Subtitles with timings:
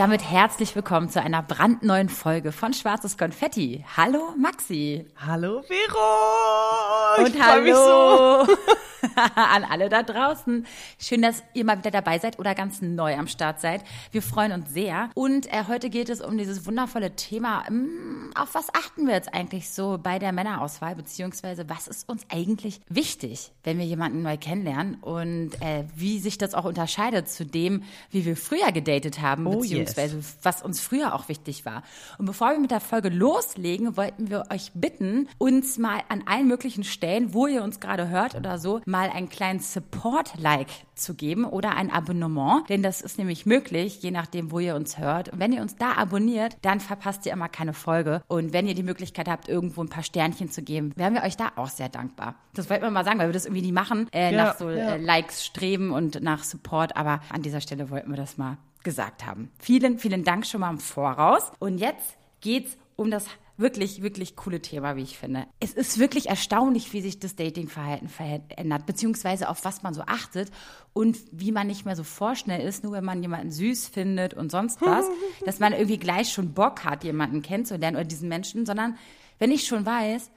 [0.00, 3.84] Damit herzlich willkommen zu einer brandneuen Folge von Schwarzes Konfetti.
[3.98, 5.04] Hallo Maxi.
[5.18, 7.22] Hallo Vero.
[7.22, 8.56] Und hallo so.
[9.34, 10.66] an alle da draußen.
[10.98, 13.82] Schön, dass ihr mal wieder dabei seid oder ganz neu am Start seid.
[14.12, 15.10] Wir freuen uns sehr.
[15.14, 17.64] Und äh, heute geht es um dieses wundervolle Thema.
[17.68, 20.94] Mh, hm, auf was achten wir jetzt eigentlich so bei der Männerauswahl?
[20.94, 24.94] Beziehungsweise was ist uns eigentlich wichtig, wenn wir jemanden neu kennenlernen?
[24.94, 29.46] Und äh, wie sich das auch unterscheidet zu dem, wie wir früher gedatet haben.
[29.46, 30.36] Oh, beziehungsweise yes.
[30.42, 31.82] was uns früher auch wichtig war.
[32.18, 36.46] Und bevor wir mit der Folge loslegen, wollten wir euch bitten, uns mal an allen
[36.46, 41.44] möglichen Stellen, wo ihr uns gerade hört oder so, mal einen kleinen Support-Like zu geben
[41.44, 45.30] oder ein Abonnement, denn das ist nämlich möglich, je nachdem, wo ihr uns hört.
[45.30, 48.22] Und wenn ihr uns da abonniert, dann verpasst ihr immer keine Folge.
[48.28, 51.36] Und wenn ihr die Möglichkeit habt, irgendwo ein paar Sternchen zu geben, wären wir euch
[51.36, 52.34] da auch sehr dankbar.
[52.54, 54.68] Das wollten wir mal sagen, weil wir das irgendwie nie machen, äh, ja, nach so
[54.68, 54.94] ja.
[54.94, 56.96] äh, Likes streben und nach Support.
[56.96, 59.50] Aber an dieser Stelle wollten wir das mal gesagt haben.
[59.58, 61.52] Vielen, vielen Dank schon mal im Voraus.
[61.58, 63.26] Und jetzt geht's um das
[63.60, 65.46] wirklich, wirklich coole Thema, wie ich finde.
[65.60, 70.50] Es ist wirklich erstaunlich, wie sich das Datingverhalten verändert, beziehungsweise auf was man so achtet
[70.92, 74.50] und wie man nicht mehr so vorschnell ist, nur wenn man jemanden süß findet und
[74.50, 75.06] sonst was,
[75.44, 78.96] dass man irgendwie gleich schon Bock hat, jemanden kennenzulernen oder diesen Menschen, sondern
[79.38, 80.30] wenn ich schon weiß,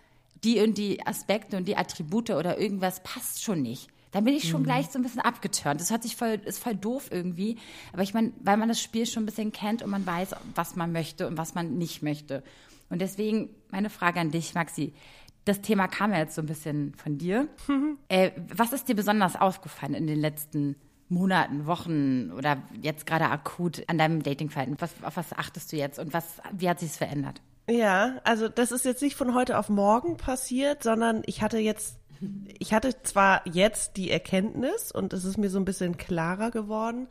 [0.44, 4.48] die und die Aspekte und die Attribute oder irgendwas passt schon nicht dann bin ich
[4.48, 4.66] schon mhm.
[4.66, 5.82] gleich so ein bisschen abgeturnt.
[5.82, 7.58] Das hört sich voll, ist voll doof irgendwie.
[7.92, 10.76] Aber ich meine, weil man das Spiel schon ein bisschen kennt und man weiß, was
[10.76, 12.44] man möchte und was man nicht möchte.
[12.94, 14.94] Und deswegen meine Frage an dich, Maxi.
[15.46, 17.48] Das Thema kam ja jetzt so ein bisschen von dir.
[17.68, 17.98] Mhm.
[18.08, 20.76] Äh, was ist dir besonders aufgefallen in den letzten
[21.10, 24.78] Monaten, Wochen oder jetzt gerade akut an deinem Datingverhalten?
[24.80, 27.42] Was, auf was achtest du jetzt und was, wie hat sich es verändert?
[27.68, 31.98] Ja, also das ist jetzt nicht von heute auf morgen passiert, sondern ich hatte jetzt
[32.60, 37.08] ich hatte zwar jetzt die Erkenntnis und es ist mir so ein bisschen klarer geworden,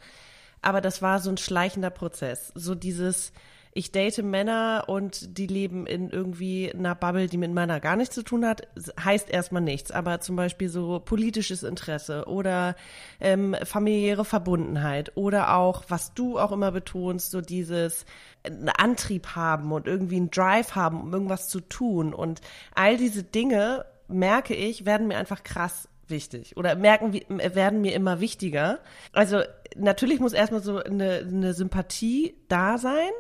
[0.62, 2.52] aber das war so ein schleichender Prozess.
[2.54, 3.32] So dieses,
[3.74, 8.14] ich date Männer und die leben in irgendwie einer Bubble, die mit Männern gar nichts
[8.14, 8.68] zu tun hat,
[9.02, 9.90] heißt erstmal nichts.
[9.90, 12.76] Aber zum Beispiel so politisches Interesse oder
[13.18, 18.04] ähm, familiäre Verbundenheit oder auch, was du auch immer betonst, so dieses
[18.44, 22.12] einen Antrieb haben und irgendwie einen Drive haben, um irgendwas zu tun.
[22.12, 22.42] Und
[22.74, 28.20] all diese Dinge merke ich, werden mir einfach krass wichtig oder merken, werden mir immer
[28.20, 28.80] wichtiger.
[29.12, 29.40] Also
[29.76, 33.10] natürlich muss erstmal so eine, eine Sympathie da sein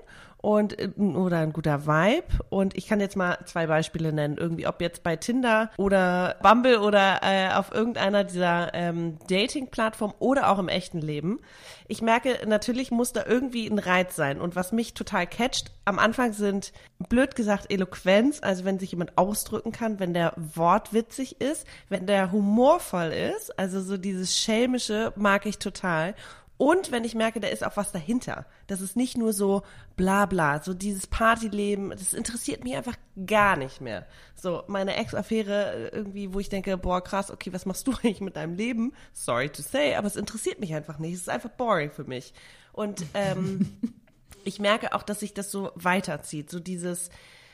[0.42, 2.26] und äh, oder ein guter Vibe.
[2.50, 4.36] Und ich kann jetzt mal zwei Beispiele nennen.
[4.36, 10.50] Irgendwie, ob jetzt bei Tinder oder Bumble oder äh, auf irgendeiner dieser ähm, Dating-Plattformen oder
[10.50, 11.40] auch im echten Leben.
[11.88, 14.40] Ich merke, natürlich muss da irgendwie ein Reiz sein.
[14.40, 16.72] Und was mich total catcht, am Anfang sind,
[17.08, 22.06] blöd gesagt, Eloquenz, also wenn sich jemand ausdrücken kann, wenn der Wort witzig ist, wenn
[22.06, 26.14] der humorvoll ist, also so dieses Schelmische mag ich total.
[26.62, 28.46] Und wenn ich merke, da ist auch was dahinter.
[28.68, 29.62] Das ist nicht nur so
[29.96, 32.94] bla bla, so dieses Partyleben, das interessiert mich einfach
[33.26, 34.06] gar nicht mehr.
[34.36, 38.36] So, meine Ex-Affäre irgendwie, wo ich denke, boah, krass, okay, was machst du eigentlich mit
[38.36, 38.92] deinem Leben?
[39.12, 41.14] Sorry to say, aber es interessiert mich einfach nicht.
[41.14, 42.32] Es ist einfach boring für mich.
[42.72, 43.76] Und ähm,
[44.44, 46.48] ich merke auch, dass sich das so weiterzieht.
[46.48, 47.10] So dieses,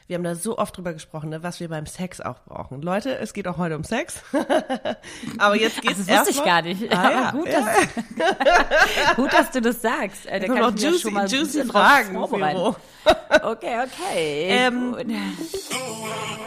[0.09, 2.81] wir haben da so oft drüber gesprochen, ne, was wir beim Sex auch brauchen.
[2.81, 4.23] Leute, es geht auch heute um Sex.
[5.39, 6.91] Aber jetzt geht es Das wusste ich gar nicht.
[6.91, 7.61] Ah, ja, gut, ja.
[7.61, 10.25] dass, gut, dass du das sagst.
[10.25, 12.15] Äh, da kann ich juicy, schon mal juicy Fragen.
[12.15, 12.77] Vorbereiten.
[13.43, 14.47] Okay, okay.
[14.49, 14.97] Ähm,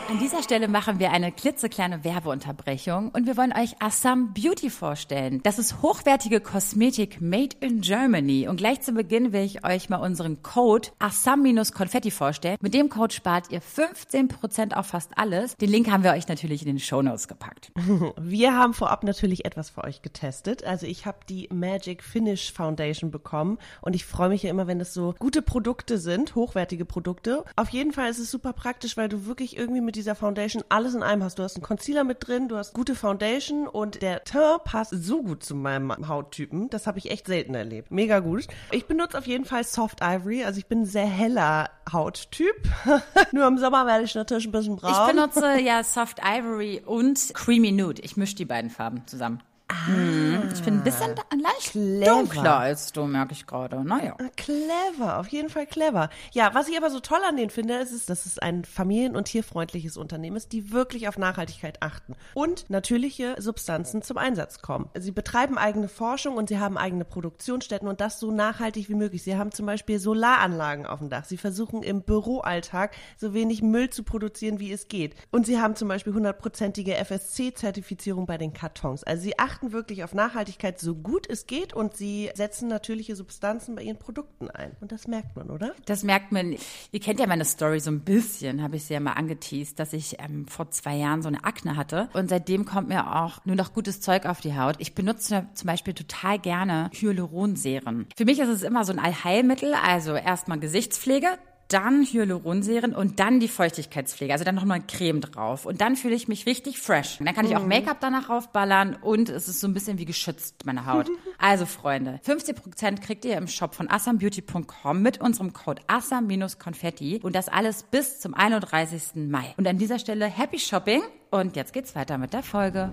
[0.10, 5.42] An dieser Stelle machen wir eine klitzekleine Werbeunterbrechung und wir wollen euch Assam Beauty vorstellen.
[5.44, 8.48] Das ist hochwertige Kosmetik made in Germany.
[8.48, 12.57] Und gleich zu Beginn will ich euch mal unseren Code Assam-Konfetti vorstellen.
[12.62, 15.56] Mit dem Code spart ihr 15% auf fast alles.
[15.57, 17.71] Den Link haben wir euch natürlich in den Show Notes gepackt.
[18.21, 20.63] Wir haben vorab natürlich etwas für euch getestet.
[20.63, 24.80] Also ich habe die Magic Finish Foundation bekommen und ich freue mich ja immer, wenn
[24.80, 27.44] es so gute Produkte sind, hochwertige Produkte.
[27.56, 30.94] Auf jeden Fall ist es super praktisch, weil du wirklich irgendwie mit dieser Foundation alles
[30.94, 31.39] in einem hast.
[31.39, 35.24] Du hast einen Concealer mit drin, du hast gute Foundation und der Teint passt so
[35.24, 36.69] gut zu meinem Hauttypen.
[36.69, 37.92] Das habe ich echt selten erlebt.
[37.92, 38.47] Mega gut.
[38.71, 42.56] Ich benutze auf jeden Fall Soft Ivory, also ich bin ein sehr heller Hauttyp.
[43.42, 44.92] Nur im Sommer werde ich natürlich ein bisschen braun.
[44.92, 48.00] Ich benutze ja Soft Ivory und Creamy Nude.
[48.04, 49.42] Ich mische die beiden Farben zusammen.
[49.71, 50.44] Ah.
[50.53, 53.83] Ich bin ein bisschen leicht leicht dunkler als du, merke ich gerade.
[53.83, 54.18] Naja.
[54.35, 56.09] Clever, auf jeden Fall clever.
[56.33, 59.15] Ja, was ich aber so toll an denen finde, ist, ist dass es ein familien-
[59.15, 64.89] und tierfreundliches Unternehmen ist, die wirklich auf Nachhaltigkeit achten und natürliche Substanzen zum Einsatz kommen.
[64.97, 69.23] Sie betreiben eigene Forschung und sie haben eigene Produktionsstätten und das so nachhaltig wie möglich.
[69.23, 71.25] Sie haben zum Beispiel Solaranlagen auf dem Dach.
[71.25, 75.15] Sie versuchen im Büroalltag so wenig Müll zu produzieren, wie es geht.
[75.31, 79.03] Und sie haben zum Beispiel hundertprozentige FSC-Zertifizierung bei den Kartons.
[79.03, 83.75] Also sie achten wirklich auf Nachhaltigkeit so gut es geht und sie setzen natürliche Substanzen
[83.75, 84.75] bei ihren Produkten ein.
[84.81, 85.74] Und das merkt man, oder?
[85.86, 86.56] Das merkt man.
[86.92, 89.94] Ihr kennt ja meine Story so ein bisschen, habe ich sie ja mal angeteased, dass
[89.94, 92.10] ich ähm, vor zwei Jahren so eine Akne hatte.
[92.13, 94.75] Und seitdem kommt mir auch nur noch gutes Zeug auf die Haut.
[94.80, 98.07] Ich benutze zum Beispiel total gerne Hyaluronserien.
[98.16, 101.28] Für mich ist es immer so ein Allheilmittel, also erstmal Gesichtspflege,
[101.73, 105.65] dann Hyaluronserien und dann die Feuchtigkeitspflege, also dann noch mal Creme drauf.
[105.65, 107.19] Und dann fühle ich mich richtig fresh.
[107.19, 107.69] Und dann kann ich auch mhm.
[107.69, 111.09] Make-up danach raufballern und es ist so ein bisschen wie geschützt, meine Haut.
[111.44, 117.50] Also Freunde, 50% kriegt ihr im Shop von assambeauty.com mit unserem Code assam-konfetti und das
[117.50, 119.15] alles bis zum 31.
[119.15, 119.56] Mai.
[119.57, 121.01] Und an dieser Stelle Happy Shopping
[121.31, 122.91] und jetzt geht's weiter mit der Folge.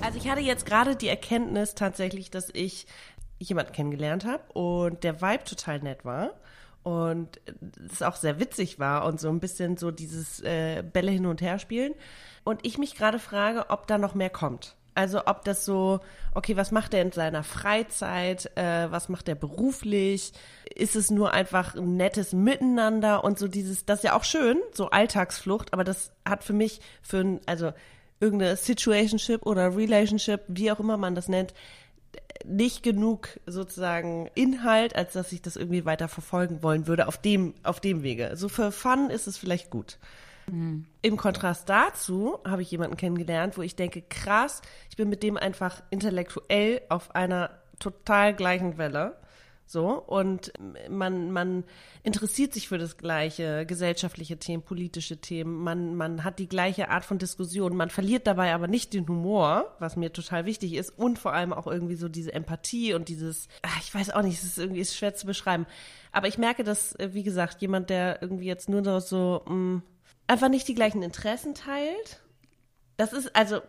[0.00, 2.86] Also ich hatte jetzt gerade die Erkenntnis tatsächlich, dass ich
[3.38, 6.32] jemanden kennengelernt habe und der Vibe total nett war
[6.88, 7.38] und
[7.92, 11.42] es auch sehr witzig war und so ein bisschen so dieses äh, Bälle hin und
[11.42, 11.92] her spielen.
[12.44, 14.74] Und ich mich gerade frage, ob da noch mehr kommt.
[14.94, 16.00] Also ob das so,
[16.34, 20.32] okay, was macht er in seiner Freizeit, äh, was macht er beruflich?
[20.74, 24.56] Ist es nur einfach ein nettes Miteinander und so dieses, das ist ja auch schön,
[24.72, 27.72] so Alltagsflucht, aber das hat für mich, für ein, also
[28.18, 31.52] irgendeine Situationship oder Relationship, wie auch immer man das nennt,
[32.44, 37.54] nicht genug sozusagen Inhalt, als dass ich das irgendwie weiter verfolgen wollen würde auf dem,
[37.62, 38.32] auf dem Wege.
[38.34, 39.98] So für Fun ist es vielleicht gut.
[40.46, 40.86] Mhm.
[41.02, 45.36] Im Kontrast dazu habe ich jemanden kennengelernt, wo ich denke, krass, ich bin mit dem
[45.36, 49.16] einfach intellektuell auf einer total gleichen Welle.
[49.70, 50.50] So, und
[50.88, 51.62] man, man
[52.02, 57.04] interessiert sich für das gleiche, gesellschaftliche Themen, politische Themen, man, man hat die gleiche Art
[57.04, 61.18] von Diskussion, man verliert dabei aber nicht den Humor, was mir total wichtig ist, und
[61.18, 64.44] vor allem auch irgendwie so diese Empathie und dieses, ach, ich weiß auch nicht, es
[64.44, 65.66] ist irgendwie ist schwer zu beschreiben.
[66.12, 69.54] Aber ich merke, dass, äh, wie gesagt, jemand, der irgendwie jetzt nur noch so mh,
[69.54, 69.82] mm,
[70.28, 72.22] einfach nicht die gleichen Interessen teilt,
[72.96, 73.60] das ist, also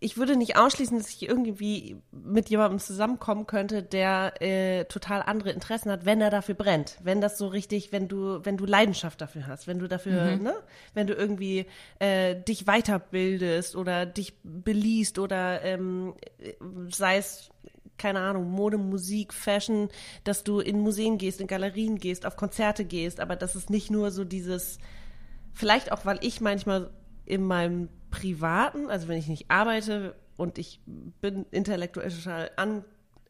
[0.00, 5.50] ich würde nicht ausschließen, dass ich irgendwie mit jemandem zusammenkommen könnte, der äh, total andere
[5.50, 6.98] Interessen hat, wenn er dafür brennt.
[7.02, 10.42] Wenn das so richtig, wenn du, wenn du Leidenschaft dafür hast, wenn du dafür, mhm.
[10.42, 10.54] ne,
[10.92, 11.66] wenn du irgendwie
[12.00, 16.14] äh, dich weiterbildest oder dich beliest oder ähm,
[16.90, 17.50] sei es
[17.96, 19.88] keine Ahnung, Mode, Musik, Fashion,
[20.24, 23.90] dass du in Museen gehst, in Galerien gehst, auf Konzerte gehst, aber das ist nicht
[23.90, 24.78] nur so dieses,
[25.52, 26.90] vielleicht auch, weil ich manchmal
[27.24, 30.80] in meinem Privaten, also wenn ich nicht arbeite und ich
[31.20, 32.84] bin intellektuell total an,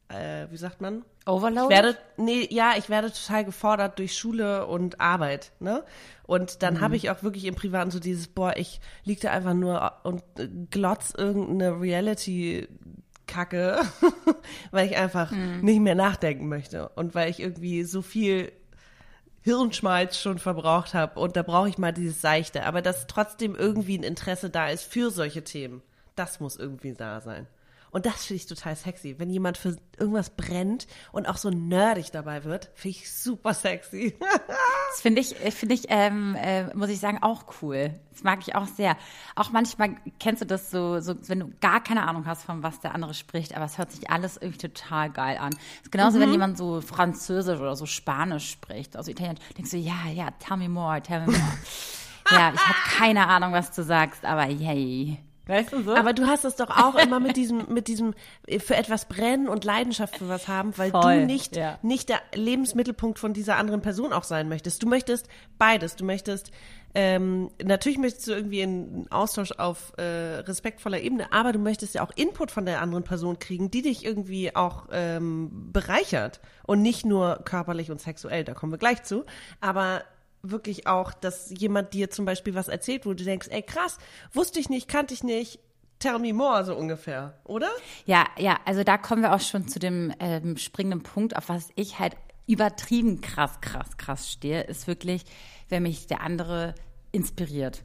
[0.09, 1.07] äh, wie sagt man?
[1.25, 1.65] Overload?
[1.65, 5.85] Ich werde, nee, ja, ich werde total gefordert durch Schule und Arbeit, ne?
[6.27, 6.81] Und dann mhm.
[6.83, 10.23] habe ich auch wirklich im Privaten so dieses, boah, ich lieg da einfach nur und
[10.71, 12.69] glotz irgendeine Reality
[13.27, 13.81] Kacke,
[14.71, 15.61] weil ich einfach mhm.
[15.63, 18.53] nicht mehr nachdenken möchte und weil ich irgendwie so viel
[19.45, 22.65] Hirnschmalz schon verbraucht habe und da brauche ich mal dieses Seichte.
[22.65, 25.83] Aber dass trotzdem irgendwie ein Interesse da ist für solche Themen,
[26.17, 27.47] das muss irgendwie da sein.
[27.95, 29.15] Und das finde ich total sexy.
[29.19, 34.17] Wenn jemand für irgendwas brennt und auch so nerdig dabei wird, finde ich super sexy.
[34.91, 37.95] das finde ich, finde ich, ähm, äh, muss ich sagen, auch cool.
[38.11, 38.97] Das mag ich auch sehr.
[39.37, 42.81] Auch manchmal kennst du das so, so, wenn du gar keine Ahnung hast, von was
[42.81, 45.51] der andere spricht, aber es hört sich alles irgendwie total geil an.
[45.51, 46.23] Das ist genauso, mhm.
[46.23, 50.57] wenn jemand so Französisch oder so Spanisch spricht, also Italienisch, denkst du, ja, ja, tell
[50.57, 51.39] me more, tell me more.
[52.33, 55.24] ja, ich habe keine Ahnung, was du sagst, aber yay.
[55.47, 55.95] Weißt du so?
[55.95, 58.15] Aber du hast es doch auch immer mit diesem, mit diesem
[58.47, 61.79] äh, für etwas brennen und Leidenschaft für was haben, weil Voll, du nicht, ja.
[61.83, 64.83] nicht der Lebensmittelpunkt von dieser anderen Person auch sein möchtest.
[64.83, 65.97] Du möchtest beides.
[65.97, 66.51] Du möchtest
[66.97, 72.05] ähm, natürlich möchtest du irgendwie einen Austausch auf äh, respektvoller Ebene, aber du möchtest ja
[72.05, 77.05] auch Input von der anderen Person kriegen, die dich irgendwie auch ähm, bereichert und nicht
[77.05, 78.45] nur körperlich und sexuell.
[78.45, 79.25] Da kommen wir gleich zu,
[79.61, 80.05] aber
[80.51, 83.99] wirklich auch, dass jemand dir zum Beispiel was erzählt, wo du denkst, ey krass,
[84.33, 85.59] wusste ich nicht, kannte ich nicht,
[85.99, 87.71] tell me more, so ungefähr, oder?
[88.07, 91.71] Ja, ja, also da kommen wir auch schon zu dem ähm, springenden Punkt, auf was
[91.77, 95.25] ich halt übertrieben krass, krass, krass stehe, ist wirklich,
[95.69, 96.75] wenn mich der andere
[97.11, 97.83] inspiriert.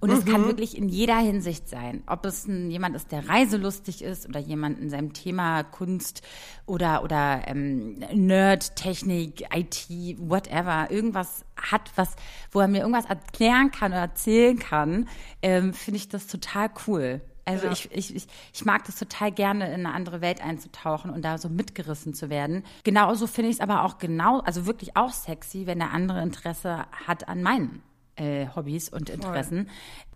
[0.00, 0.30] Und es mhm.
[0.30, 2.02] kann wirklich in jeder Hinsicht sein.
[2.06, 6.22] Ob es ein, jemand ist, der reiselustig ist oder jemand in seinem Thema Kunst
[6.66, 9.88] oder, oder ähm, Nerd, Technik, IT,
[10.18, 12.16] whatever, irgendwas hat, was,
[12.50, 15.08] wo er mir irgendwas erklären kann oder erzählen kann,
[15.42, 17.20] ähm, finde ich das total cool.
[17.44, 17.72] Also Ja.
[17.72, 21.38] ich, ich, ich, ich mag das total gerne, in eine andere Welt einzutauchen und da
[21.38, 22.64] so mitgerissen zu werden.
[22.84, 26.86] Genauso finde ich es aber auch genau, also wirklich auch sexy, wenn der andere Interesse
[27.06, 27.82] hat an meinen
[28.16, 29.68] äh, Hobbys und Interessen.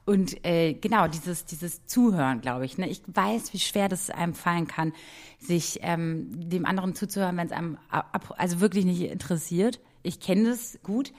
[0.05, 2.79] Und äh, genau, dieses, dieses Zuhören, glaube ich.
[2.79, 2.89] Ne?
[2.89, 4.95] Ich weiß, wie schwer das einem fallen kann,
[5.39, 9.81] sich ähm, dem anderen zuzuhören, wenn es einem ab, also wirklich nicht interessiert.
[10.03, 11.13] Ich kenne das gut.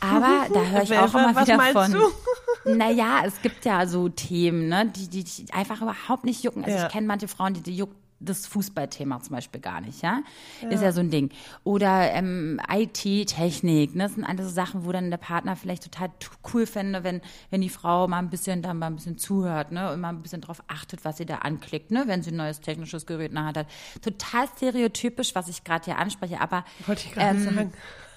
[0.00, 2.76] Aber da höre ich auch immer wieder von.
[2.76, 6.64] Naja, es gibt ja so Themen, ne, die, die, die einfach überhaupt nicht jucken.
[6.64, 6.86] Also Ja.
[6.86, 10.22] ich kenne manche Frauen, die, die juckt das Fußballthema zum Beispiel gar nicht, ja?
[10.68, 11.30] Ist ja so ein Ding.
[11.64, 14.04] Oder ähm, IT-Technik, ne?
[14.04, 16.10] Das sind alles so Sachen, wo dann der Partner vielleicht total
[16.52, 17.20] cool fände, wenn,
[17.50, 19.92] wenn die Frau mal ein bisschen dann mal ein bisschen zuhört, ne?
[19.92, 22.04] Und mal ein bisschen drauf achtet, was sie da anklickt, ne?
[22.06, 23.66] Wenn sie ein neues technisches Gerät in der Hand hat.
[24.02, 27.72] Total stereotypisch, was ich gerade hier anspreche, aber Wollte ich gerade sagen.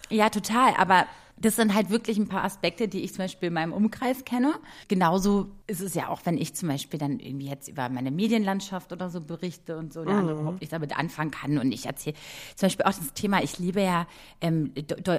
[0.10, 0.74] ja, total.
[0.78, 1.06] Aber
[1.42, 4.54] das sind halt wirklich ein paar Aspekte, die ich zum Beispiel in meinem Umkreis kenne.
[4.88, 8.92] Genauso ist es ja auch, wenn ich zum Beispiel dann irgendwie jetzt über meine Medienlandschaft
[8.92, 11.58] oder so berichte und so, der andere überhaupt nicht damit anfangen kann.
[11.58, 12.16] Und ich erzähle
[12.56, 14.08] zum Beispiel auch das Thema, ich liebe ja
[14.42, 14.72] ähm,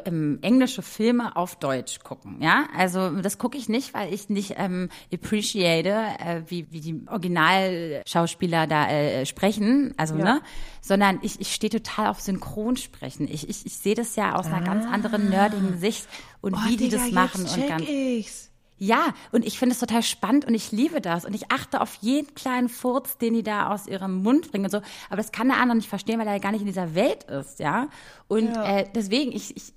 [0.05, 2.37] ähm, englische Filme auf Deutsch gucken.
[2.41, 5.88] Ja, also das gucke ich nicht, weil ich nicht ähm, appreciate,
[6.19, 9.95] äh, wie, wie die Originalschauspieler da äh, sprechen.
[9.97, 10.25] Also, Ja.
[10.25, 10.41] ne?
[10.83, 13.29] sondern ich, ich stehe total auf Synchronsprechen.
[13.29, 16.07] Ich, ich, ich sehe das ja aus einer ganz anderen nerdigen Sicht
[16.40, 17.85] und Oh, wie die Digga, das machen und ganz.
[17.88, 18.49] ich's.
[18.78, 21.25] Ja, und ich finde es total spannend und ich liebe das.
[21.25, 24.73] Und ich achte auf jeden kleinen Furz, den die da aus ihrem Mund bringen und
[24.73, 24.78] so.
[25.09, 27.61] Aber das kann der andere nicht verstehen, weil er gar nicht in dieser Welt ist,
[27.61, 27.88] ja.
[28.26, 28.78] Und Ja.
[28.78, 29.73] Äh, deswegen, ich, ich,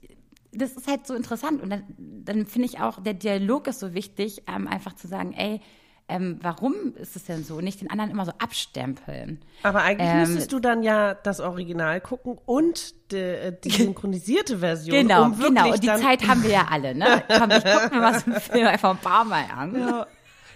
[0.51, 1.61] das ist halt so interessant.
[1.61, 5.33] Und dann, dann finde ich auch, der Dialog ist so wichtig, ähm, einfach zu sagen,
[5.33, 5.61] ey,
[6.07, 7.61] ähm, warum ist es denn so?
[7.61, 9.41] Nicht den anderen immer so abstempeln.
[9.63, 14.59] Aber eigentlich Ähm, müsstest du dann ja das Original gucken und die, äh, die synchronisierte
[14.59, 14.95] Version.
[14.95, 15.71] Genau, um genau.
[15.71, 17.23] Und die Zeit haben wir ja alle, ne?
[17.27, 19.79] Komm, ich guck mir was im Film einfach ein paar Mal an.
[19.79, 20.07] Ja.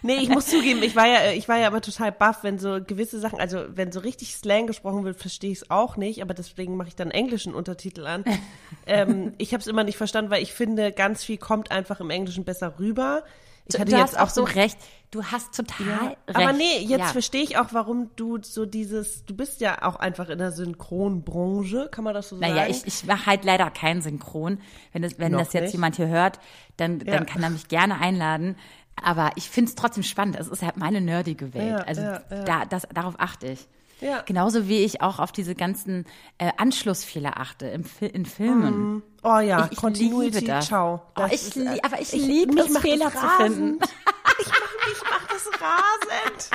[0.01, 2.79] Nee, ich muss zugeben, ich war ja, ich war ja aber total baff, wenn so
[2.81, 6.33] gewisse Sachen, also wenn so richtig Slang gesprochen wird, verstehe ich es auch nicht, aber
[6.33, 8.23] deswegen mache ich dann englischen Untertitel an.
[8.87, 12.11] ähm, ich habe es immer nicht verstanden, weil ich finde, ganz viel kommt einfach im
[12.11, 13.23] Englischen besser rüber.
[13.69, 14.77] Ich Du, hatte du jetzt hast auch so recht.
[15.11, 16.17] Du hast total recht.
[16.33, 17.05] Aber nee, jetzt ja.
[17.07, 21.87] verstehe ich auch, warum du so dieses, du bist ja auch einfach in der Synchronbranche,
[21.91, 22.53] kann man das so sagen?
[22.53, 24.59] Naja, ich, ich mache halt leider kein Synchron.
[24.93, 25.73] Wenn das, wenn Noch das jetzt nicht.
[25.73, 26.39] jemand hier hört,
[26.77, 27.15] dann, Ja.
[27.17, 28.55] dann kann er mich gerne einladen.
[29.01, 30.35] Aber ich finde es trotzdem spannend.
[30.37, 31.69] Es ist halt meine nerdige Welt.
[31.69, 32.43] Ja, also ja, ja.
[32.43, 33.67] Da, das, darauf achte ich.
[34.01, 34.21] Ja.
[34.21, 36.05] Genauso wie ich auch auf diese ganzen
[36.37, 39.03] äh, Anschlussfehler achte im, in Filmen.
[39.23, 40.67] Oh ja, Ich- ich Continuity, liebe das.
[40.67, 41.01] ciao.
[41.09, 43.27] Oh, Das ich ist, lie- äh, aber ich liebe mich es, macht Fehler das zu
[43.43, 43.77] finden.
[43.79, 43.83] rasend.
[44.41, 46.49] Ich mach, mich macht das rasend.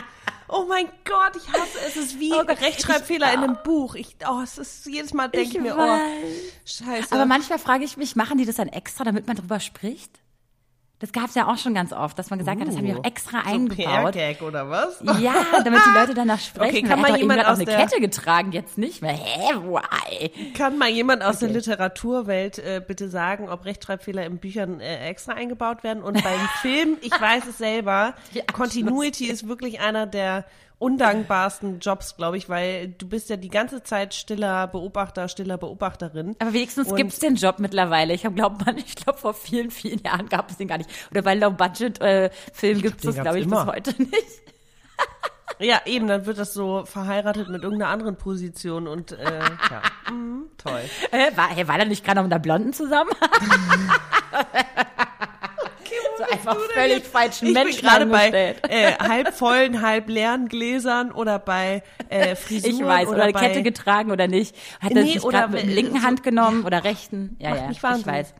[0.48, 1.96] Oh mein Gott, ich hasse es.
[1.96, 3.94] Es ist wie Oh Gott, Rechtschreibfehler ich- in einem Buch.
[3.94, 6.00] Ich, oh, es ist jedes Mal denke ich, Ich mir, weiß.
[6.00, 7.12] oh, scheiße.
[7.12, 10.20] Aber manchmal frage ich mich, machen die das dann extra, damit man drüber spricht?
[11.04, 12.94] Das gab es ja auch schon ganz oft, dass man gesagt hat, das haben die
[12.94, 14.12] auch extra so eingebaut.
[14.14, 15.02] PR-Gag oder was?
[15.20, 16.78] Ja, damit die Leute danach sprechen.
[16.78, 19.12] Okay, kann doch jemand aus eine der- Kette getragen, jetzt nicht mehr.
[19.12, 20.52] Hä, why?
[20.54, 25.34] Kann mal jemand aus der Literaturwelt äh, bitte sagen, ob Rechtschreibfehler in Büchern äh, extra
[25.34, 26.02] eingebaut werden?
[26.02, 30.46] Und beim Film, ich weiß es selber, Die Continuity ist wirklich einer der
[30.78, 36.36] undankbarsten Jobs, glaube ich, weil du bist ja die ganze Zeit stiller Beobachter, stiller Beobachterin.
[36.40, 38.12] Aber wenigstens Und- gibt's den Job mittlerweile.
[38.14, 40.90] Ich glaube, man, ich glaube, vor vielen, vielen Jahren gab es den gar nicht.
[41.10, 43.64] Oder bei Low-Budget-Filmen gibt's den das, gab's glaube ich, immer.
[43.64, 44.42] bis heute nicht.
[45.60, 49.38] Ja, eben, dann wird das so verheiratet mit irgendeiner anderen Position und äh,
[49.70, 50.80] ja, mhm, toll.
[51.12, 53.10] Äh, war, hey, war der nicht gerade noch mit einer Blonden zusammen?
[56.18, 61.12] So einfach völlig falschen Ich bin Menschen gerade bei äh, halb vollen, halb leeren Gläsern
[61.12, 64.56] oder bei äh, Frisuren Ich weiß, oder, oder Kette getragen oder nicht.
[64.80, 67.36] Hat er Nee, sich oder gerade mit der linken Hand genommen oder rechten?
[67.38, 68.34] Ja, ja, ich weiß.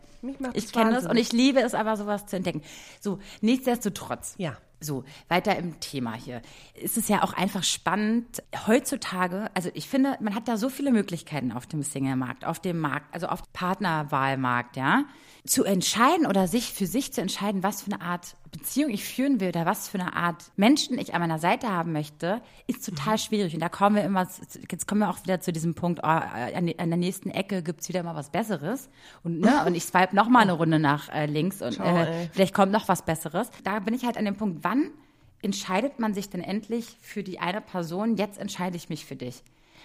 [0.54, 2.62] Ich kenne das und ich liebe es aber, sowas zu entdecken.
[3.00, 4.34] So, nichtsdestotrotz.
[4.38, 4.56] Ja.
[4.84, 6.42] So, weiter im Thema hier.
[6.82, 10.92] Es ist ja auch einfach spannend, heutzutage, also ich finde, man hat da so viele
[10.92, 15.04] Möglichkeiten auf dem Single-Markt, auf dem Markt, also auf dem Partnerwahlmarkt, ja,
[15.46, 19.40] zu entscheiden oder sich für sich zu entscheiden, was für eine Art Beziehung ich führen
[19.40, 23.18] will oder was für eine Art Menschen ich an meiner Seite haben möchte, ist total
[23.18, 23.52] schwierig.
[23.52, 24.28] Und da kommen wir immer,
[24.70, 27.88] jetzt kommen wir auch wieder zu diesem Punkt, oh, an, an der nächsten Ecke gibt's
[27.88, 28.88] wieder mal was Besseres.
[29.24, 32.28] Und, ne, und ich swipe noch mal eine Runde nach äh, links und Ciao, äh,
[32.32, 33.50] vielleicht kommt noch was Besseres.
[33.64, 34.92] Da bin ich halt an dem Punkt, wann
[35.42, 39.42] entscheidet man sich denn endlich für die eine Person, jetzt entscheide ich mich für dich?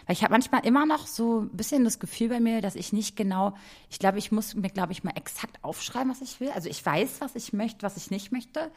[0.10, 2.92] Weil ich habe manchmal immer noch so ein bisschen das Gefühl bei mir, dass ich
[2.94, 3.54] nicht genau,
[3.92, 6.50] ich glaube, ich muss mir, glaube ich, mal exakt aufschreiben, was ich will.
[6.56, 8.72] Also ich weiß, was ich möchte, was ich nicht möchte.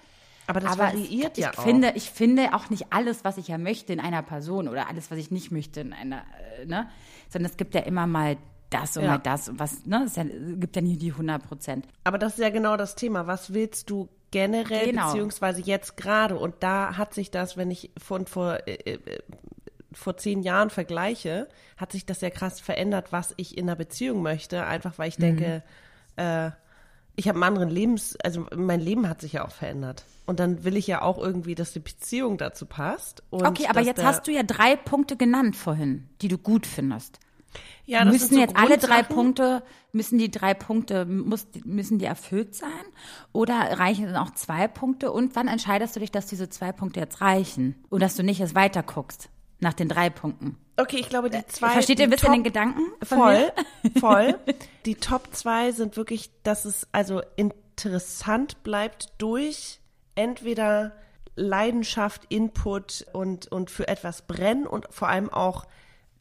[0.46, 1.62] Aber das es- variiert ich ja auch.
[1.62, 5.10] Finde, ich finde auch nicht alles, was ich ja möchte in einer Person oder alles,
[5.10, 6.22] was ich nicht möchte in einer,
[6.60, 6.90] äh, ne?
[7.30, 8.36] Sondern es gibt ja immer mal
[8.68, 9.12] das und Ja.
[9.12, 10.02] mal das und was, ne?
[10.04, 10.16] Es
[10.60, 11.86] gibt ja nie die 100 Prozent.
[12.04, 13.26] Aber das ist ja genau das Thema.
[13.26, 15.06] Was willst du generell Genau.
[15.06, 16.36] beziehungsweise jetzt gerade.
[16.38, 19.18] Und da hat sich das, wenn ich von vor äh, äh,
[19.94, 24.22] vor zehn Jahren vergleiche, hat sich das ja krass verändert, was ich in einer Beziehung
[24.22, 24.64] möchte.
[24.64, 25.22] Einfach weil ich Mhm.
[25.22, 25.62] denke,
[26.16, 26.50] äh,
[27.14, 30.04] ich habe einen anderen Lebens, also mein Leben hat sich ja auch verändert.
[30.24, 33.22] Und dann will ich ja auch irgendwie, dass die Beziehung dazu passt.
[33.30, 37.18] Und Okay, aber jetzt hast du ja drei Punkte genannt vorhin, die du gut findest.
[37.84, 39.02] ja, das müssen so jetzt alle drei.
[39.02, 42.70] Punkte, müssen die drei Punkte, muss, müssen die erfüllt sein?
[43.32, 45.12] Oder reichen dann auch zwei Punkte?
[45.12, 47.74] Und wann entscheidest du dich, dass diese zwei Punkte jetzt reichen?
[47.90, 49.28] Und dass du nicht erst weiter guckst
[49.62, 50.58] nach den drei Punkten?
[50.76, 51.70] Okay, ich glaube, die zwei.
[51.70, 52.80] Versteht ihr ein bisschen Top- den Gedanken?
[53.04, 53.52] Voll,
[53.82, 54.00] mir?
[54.00, 54.38] voll.
[54.84, 59.80] Die Top zwei sind wirklich, dass es also interessant bleibt durch
[60.14, 60.92] entweder
[61.36, 65.66] Leidenschaft, Input und, und für etwas brennen und vor allem auch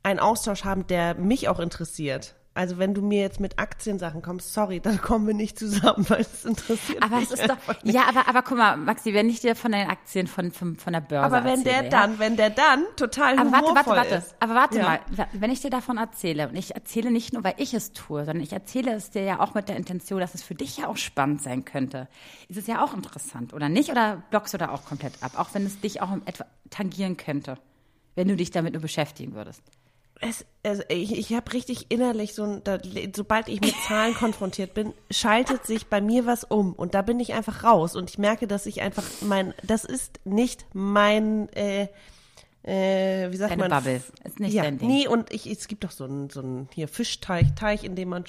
[0.04, 2.36] einen Austausch haben, der mich auch interessiert.
[2.54, 6.20] Also wenn du mir jetzt mit Aktiensachen kommst, sorry, dann kommen wir nicht zusammen, weil
[6.20, 7.96] es interessiert Aber mich es ist doch, nicht.
[7.96, 10.92] ja, aber, aber guck mal, Maxi, wenn ich dir von den Aktien von, von, von
[10.92, 12.08] der Börse Aber wenn der erzähle, ja?
[12.08, 14.16] dann, wenn der dann total Aber warte, humorvoll warte, warte.
[14.16, 14.36] ist.
[14.42, 14.84] Aber warte Ja.
[14.84, 15.00] mal,
[15.32, 18.44] wenn ich dir davon erzähle, und ich erzähle nicht nur, weil ich es tue, sondern
[18.44, 20.98] ich erzähle es dir ja auch mit der Intention, dass es für dich ja auch
[20.98, 22.10] spannend sein könnte,
[22.50, 23.92] ist es ja auch interessant, oder nicht?
[23.92, 27.58] Oder blockst du da auch komplett ab, auch wenn es dich auch etwa tangieren könnte,
[28.16, 29.64] wenn du dich damit nur beschäftigen würdest?
[30.22, 32.78] Es, also ich, ich habe richtig innerlich so da,
[33.16, 36.74] sobald ich mit Zahlen konfrontiert bin, schaltet sich bei mir was um.
[36.74, 37.96] Und da bin ich einfach raus.
[37.96, 41.88] Und ich merke, dass ich einfach mein, das ist nicht mein, äh,
[42.64, 43.72] äh, wie sagt Deine man?
[43.72, 44.02] Bubble.
[44.24, 44.88] Ist nicht ja, dein Ding.
[44.88, 48.10] Nee, und ich, es gibt doch so einen, so einen hier Fischteich, Teich, in dem
[48.10, 48.24] man,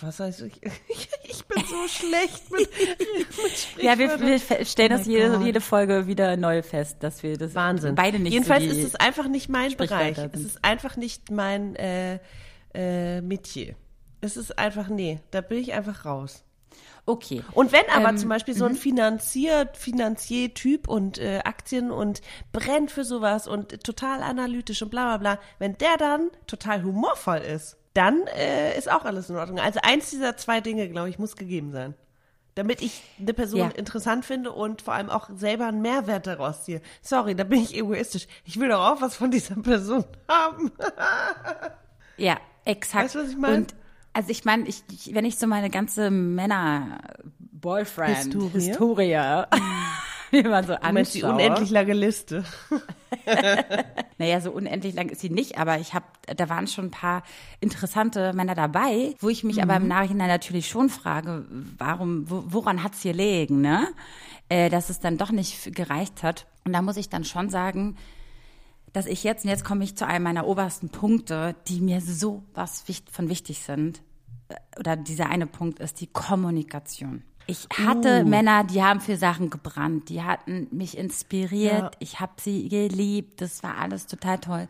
[0.00, 0.60] was heißt ich,
[1.24, 2.68] ich bin so schlecht mit,
[3.76, 7.38] mit Ja, wir, wir stellen Oh das jede, jede Folge wieder neu fest, dass wir
[7.38, 7.94] das Wahnsinn.
[7.94, 10.18] beide nicht Jedenfalls so ist es einfach nicht mein Bereich.
[10.32, 12.18] Es ist einfach nicht mein äh,
[12.74, 13.76] äh, Metier.
[14.20, 16.44] Es ist einfach, nee, da bin ich einfach raus.
[17.06, 17.42] Okay.
[17.52, 22.20] Und wenn aber Ähm, zum Beispiel so ein Finanzier, Finanzier-Typ und äh, Aktien und
[22.52, 27.38] brennt für sowas und total analytisch und bla bla bla, wenn der dann total humorvoll
[27.38, 29.58] ist, dann äh, ist auch alles in Ordnung.
[29.58, 31.94] Also eins dieser zwei Dinge, glaube ich, muss gegeben sein.
[32.56, 33.68] Damit ich eine Person Ja.
[33.68, 36.82] interessant finde und vor allem auch selber einen Mehrwert daraus ziehe.
[37.00, 38.26] Sorry, da bin ich egoistisch.
[38.44, 40.70] Ich will doch auch was von dieser Person haben.
[42.16, 43.04] Ja, exakt.
[43.04, 43.56] Weißt du, was ich meine?
[43.58, 43.74] Und
[44.12, 49.14] also ich meine, ich, ich, wenn ich so meine ganze Männer-Boyfriend-Historie, Historie?
[50.30, 52.44] wie man so meinst die unendlich lange Liste.
[54.18, 56.04] Naja, so unendlich lang ist sie nicht, aber ich habe,
[56.36, 57.22] da waren schon ein paar
[57.60, 59.82] interessante Männer dabei, wo ich mich aber Mhm.
[59.84, 61.46] im Nachhinein natürlich schon frage,
[61.78, 63.88] warum, wo, woran hat's hier liegen, ne?
[64.50, 66.46] Äh, dass es dann doch nicht gereicht hat.
[66.64, 67.96] Und da muss ich dann schon sagen,
[68.92, 72.42] dass ich jetzt, und jetzt komme ich zu einem meiner obersten Punkte, die mir so
[72.54, 74.02] was von wichtig sind,
[74.48, 77.22] äh, oder dieser eine Punkt ist die Kommunikation.
[77.46, 81.90] Ich hatte Männer, die haben für Sachen gebrannt, die hatten mich inspiriert, Ja.
[81.98, 84.68] ich habe sie geliebt, das war alles total toll.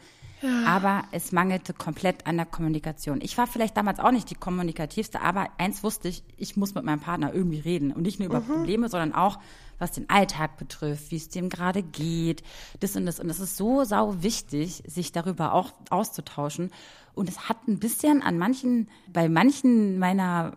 [0.66, 3.20] Aber es mangelte komplett an der Kommunikation.
[3.20, 6.82] Ich war vielleicht damals auch nicht die kommunikativste, aber eins wusste ich, ich muss mit
[6.82, 7.92] meinem Partner irgendwie reden.
[7.92, 9.38] Und nicht nur über Probleme, sondern auch,
[9.80, 12.42] was den Alltag betrifft, wie es dem gerade geht,
[12.80, 13.20] das und das.
[13.20, 16.70] Und es ist so sau wichtig, sich darüber auch auszutauschen.
[17.14, 20.56] Und es hat ein bisschen an manchen, bei manchen meiner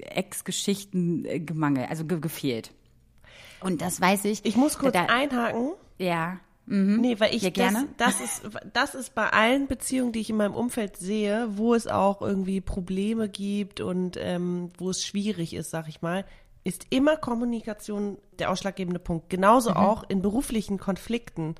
[0.00, 2.72] Ex-Geschichten äh, gemangelt, also ge gefehlt.
[3.60, 4.44] Und das weiß ich.
[4.44, 5.72] Ich muss kurz da, einhaken.
[5.98, 6.40] Ja.
[6.66, 7.88] Nee, weil ich Ja, gerne.
[7.96, 11.74] Das, das ist das ist bei allen Beziehungen, die ich in meinem Umfeld sehe, wo
[11.74, 16.24] es auch irgendwie Probleme gibt und ähm, wo es schwierig ist, sag ich mal,
[16.64, 19.26] ist immer Kommunikation der ausschlaggebende Punkt.
[19.26, 19.28] Mhm.
[19.28, 21.54] Genauso auch in beruflichen Konflikten,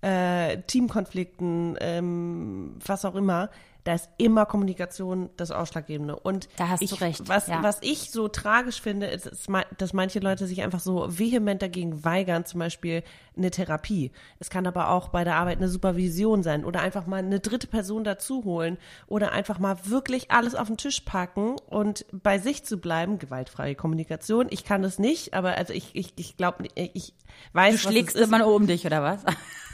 [0.00, 3.50] äh, Teamkonflikten, ähm, was auch immer.
[3.88, 6.14] Da ist immer Kommunikation das Ausschlaggebende.
[6.14, 7.62] Und Da hast du ich, recht, Was, ja.
[7.62, 9.48] was ich so tragisch finde, ist, ist,
[9.78, 13.02] dass manche Leute sich einfach so vehement dagegen weigern, zum Beispiel
[13.34, 14.10] eine Therapie.
[14.40, 17.66] Es kann aber auch bei der Arbeit eine Supervision sein oder einfach mal eine dritte
[17.66, 22.64] Person dazu holen oder einfach mal wirklich alles auf den Tisch packen und bei sich
[22.64, 23.18] zu bleiben.
[23.18, 24.48] Gewaltfreie Kommunikation.
[24.50, 27.14] Ich kann das nicht, aber also ich, ich, ich glaube, ich
[27.54, 28.28] weiß, Du was schlägst es ist.
[28.28, 29.24] immer um dich, oder was?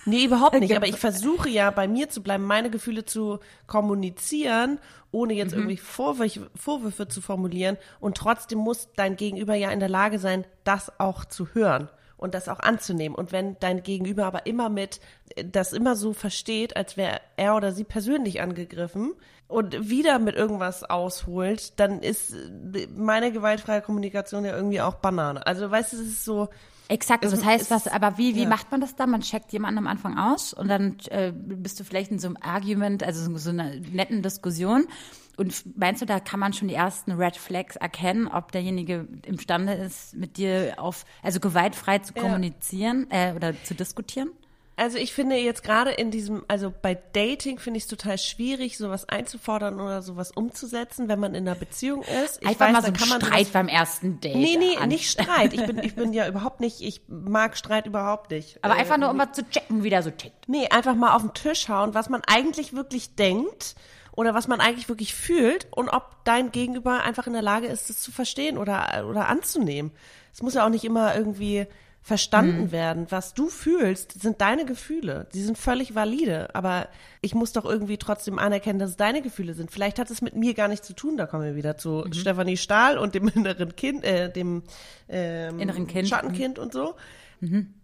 [0.07, 0.71] Nee, überhaupt nicht.
[0.77, 4.04] Aber ich versuche ja bei mir zu bleiben, meine Gefühle zu kommunizieren,
[5.11, 5.59] ohne jetzt Mhm.
[5.59, 7.77] irgendwie Vorwürfe, Vorwürfe zu formulieren.
[8.01, 12.35] Und trotzdem muss dein Gegenüber ja in der Lage sein, das auch zu hören und
[12.35, 13.15] das auch anzunehmen.
[13.17, 15.01] Und wenn dein Gegenüber aber immer mit,
[15.37, 19.15] äh, das immer so versteht, als wäre er oder sie persönlich angegriffen
[19.47, 25.47] und wieder mit irgendwas ausholt, dann ist äh, meine gewaltfreie Kommunikation ja irgendwie auch Banane.
[25.47, 26.49] Also weißt du, es ist so,
[26.89, 28.49] Exakt, also das heißt, was, aber wie, wie ja.
[28.49, 29.11] macht man das dann?
[29.11, 32.37] Man checkt jemanden am Anfang aus und dann äh, bist du vielleicht in so einem
[32.43, 34.87] Argument, also so- einer netten Diskussion.
[35.37, 39.73] Und meinst du, da kann man schon die ersten Red Flags erkennen, ob derjenige imstande
[39.73, 44.31] ist, mit dir auf, also gewaltfrei zu kommunizieren äh, oder zu diskutieren?
[44.77, 48.77] Also ich finde jetzt gerade in diesem, also bei Dating finde ich es total schwierig,
[48.77, 52.39] sowas einzufordern oder sowas umzusetzen, wenn man in einer Beziehung ist.
[52.43, 54.35] Ich Einfach weiß, mal so kann man Streit beim ersten Date.
[54.35, 55.53] Nee, nee, an- nicht Streit.
[55.53, 58.59] Ich bin, ich bin ja überhaupt nicht, ich mag Streit überhaupt nicht.
[58.63, 60.49] Aber Äh, einfach nur, um mal zu checken, wie der so tickt.
[60.49, 63.77] Nee, einfach mal auf den Tisch hauen, was man eigentlich wirklich denkt
[64.17, 67.91] oder was man eigentlich wirklich fühlt und ob dein Gegenüber einfach in der Lage ist,
[67.91, 69.93] es zu verstehen oder, oder anzunehmen.
[70.33, 71.67] Es muss ja auch nicht immer irgendwie
[72.05, 73.07] verstanden werden.
[73.09, 75.27] Was du fühlst, sind deine Gefühle.
[75.33, 76.55] Die sind völlig valide.
[76.55, 76.89] Aber
[77.23, 79.71] ich muss doch irgendwie trotzdem anerkennen, dass es deine Gefühle sind.
[79.71, 81.17] Vielleicht hat es mit mir gar nichts zu tun.
[81.17, 84.65] Da kommen wir wieder zu Stefanie Stahl und dem inneren Kind, äh, dem
[85.09, 86.07] ähm, Inneren Kind.
[86.07, 86.95] Schattenkind und so.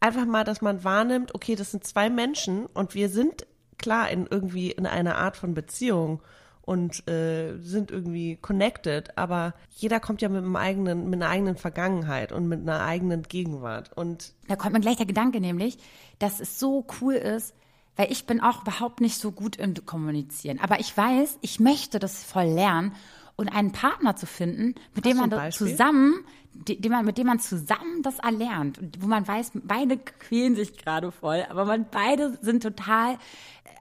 [0.00, 3.46] Einfach mal, dass man wahrnimmt, okay, das sind zwei Menschen und wir sind
[3.78, 6.22] klar in irgendwie in einer Art von Beziehung
[6.70, 11.56] und äh, sind irgendwie connected, aber jeder kommt ja mit einem eigenen, mit einer eigenen
[11.56, 13.90] Vergangenheit und mit einer eigenen Gegenwart.
[13.96, 15.78] Und Da kommt mir gleich der Gedanke nämlich,
[16.20, 17.56] dass es so cool ist,
[17.96, 20.60] weil ich bin auch überhaupt nicht so gut im Kommunizieren.
[20.60, 22.94] Aber ich weiß, ich möchte das voll lernen
[23.34, 27.26] und einen Partner zu finden, mit dem du man zusammen, die- dem man, mit dem
[27.26, 31.86] man zusammen das erlernt und wo man weiß, beide quälen sich gerade voll, aber man
[31.90, 33.16] beide sind total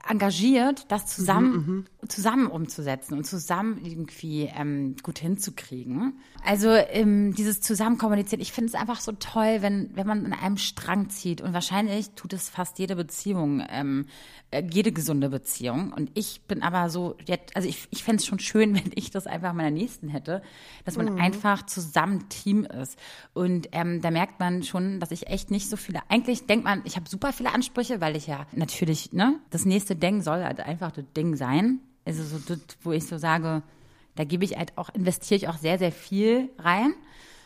[0.08, 6.14] engagiert, das zusammen, zusammen umzusetzen und zusammen irgendwie ähm, gut hinzukriegen.
[6.42, 10.56] Also ähm, dieses Zusammenkommunizieren, ich finde es einfach so toll, wenn, wenn man an einem
[10.56, 14.06] Strang zieht und wahrscheinlich tut es fast jede Beziehung, ähm,
[14.50, 15.92] äh, jede gesunde Beziehung.
[15.92, 19.10] Und ich bin aber so, jetzt, also ich, ich fände es schon schön, wenn ich
[19.10, 20.42] das einfach meiner Nächsten hätte,
[20.86, 22.98] dass man einfach zusammen Team ist.
[23.34, 26.82] Und ähm, da merkt man schon, dass ich echt nicht so viele, eigentlich denkt man,
[26.84, 30.60] ich habe super viele Ansprüche, weil ich ja natürlich, ne, das nächste Ding soll halt
[30.60, 31.80] einfach das Ding sein.
[32.04, 33.62] Also so das, wo ich so sage,
[34.16, 36.94] da gebe ich halt auch, investiere ich auch sehr, sehr viel rein.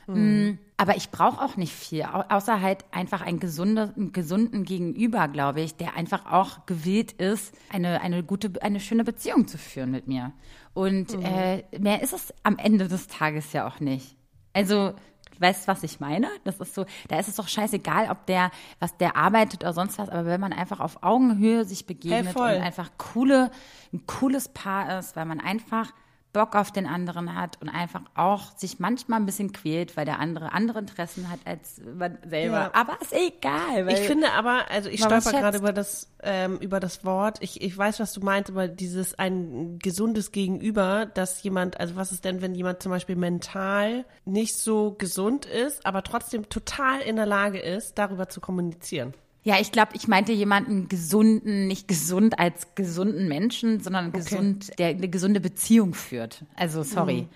[0.07, 4.65] Mm, Aber ich brauche auch nicht viel, au- außer halt einfach einen, gesunde, einen gesunden
[4.65, 9.57] Gegenüber, glaube ich, der einfach auch gewillt ist, eine, eine gute, eine schöne Beziehung zu
[9.57, 10.33] führen mit mir.
[10.75, 14.17] Und äh, mehr ist es am Ende des Tages ja auch nicht.
[14.55, 14.95] Also,
[15.35, 16.29] du weißt, was ich meine?
[16.45, 19.99] Das ist so, da ist es doch scheißegal, ob der, was der arbeitet oder sonst
[19.99, 22.55] was, aber wenn man einfach auf Augenhöhe sich begegnet voll.
[22.55, 23.51] und einfach coole,
[23.93, 25.93] ein cooles Paar ist, weil man einfach
[26.35, 30.19] Bock auf den anderen hat und einfach auch sich manchmal ein bisschen quält, weil der
[30.19, 32.57] andere andere Interessen hat als man selber.
[32.57, 32.71] Ja.
[32.75, 33.89] Aber ist egal.
[33.89, 37.39] Ich finde aber, also ich stolper gerade über das, ähm, über das Wort.
[37.41, 42.13] Ich, ich weiß, was du meinst, aber dieses ein gesundes Gegenüber, dass jemand, also was
[42.13, 47.17] ist denn, wenn jemand zum Beispiel mental nicht so gesund ist, aber trotzdem total in
[47.17, 49.15] der Lage ist, darüber zu kommunizieren?
[49.45, 54.89] Ja, ich glaube, ich meinte jemanden gesunden, nicht gesund als gesunden Menschen, sondern gesund, der
[54.89, 56.45] eine gesunde Beziehung führt.
[56.57, 57.29] Also sorry.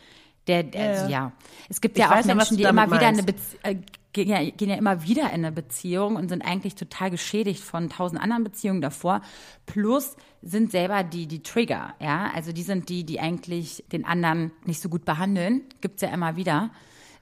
[0.47, 1.33] Der, der also, ja.
[1.69, 3.27] Es gibt Ich ja auch ja, Menschen, die immer wieder eine meinst.
[3.27, 3.77] Bezie äh,
[4.15, 7.91] gehen, ja, gehen ja immer wieder in eine Beziehung und sind eigentlich total geschädigt von
[7.91, 9.21] tausend anderen Beziehungen davor.
[9.67, 12.31] Plus sind selber die, die Trigger, ja.
[12.35, 15.63] Also die sind die, die eigentlich den anderen nicht so gut behandeln.
[15.83, 16.71] Gibt's ja immer wieder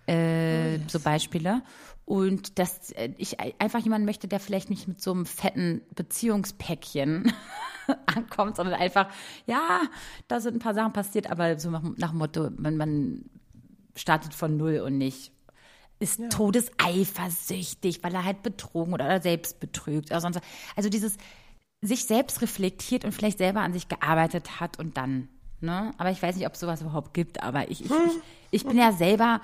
[0.06, 1.62] äh, so Beispiele.
[2.06, 7.32] Und dass äh, ich einfach jemanden möchte, der vielleicht nicht mit so einem fetten Beziehungspäckchen
[8.06, 9.08] ankommt, sondern einfach,
[9.46, 9.82] ja,
[10.28, 13.24] da sind ein paar Sachen passiert, aber so nach, nach dem Motto, man, man
[13.96, 15.32] startet von null und nicht
[15.98, 20.42] ist todeseifersüchtig, weil er halt betrogen oder, oder selbst betrügt oder sonst was.
[20.76, 21.16] Also dieses
[21.80, 25.28] sich selbst reflektiert und vielleicht selber an sich gearbeitet hat und dann,
[25.60, 25.92] ne?
[25.98, 28.78] Aber ich weiß nicht, ob es sowas überhaupt gibt, aber ich, ich, ich, ich bin
[28.78, 29.40] ja selber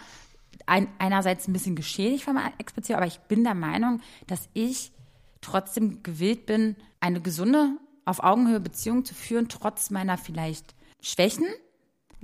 [0.66, 4.92] ein, einerseits ein bisschen geschädigt von meiner Ex-Beziehung, aber ich bin der Meinung, dass ich
[5.40, 11.46] trotzdem gewillt bin, eine gesunde, auf Augenhöhe Beziehung zu führen, trotz meiner vielleicht Schwächen.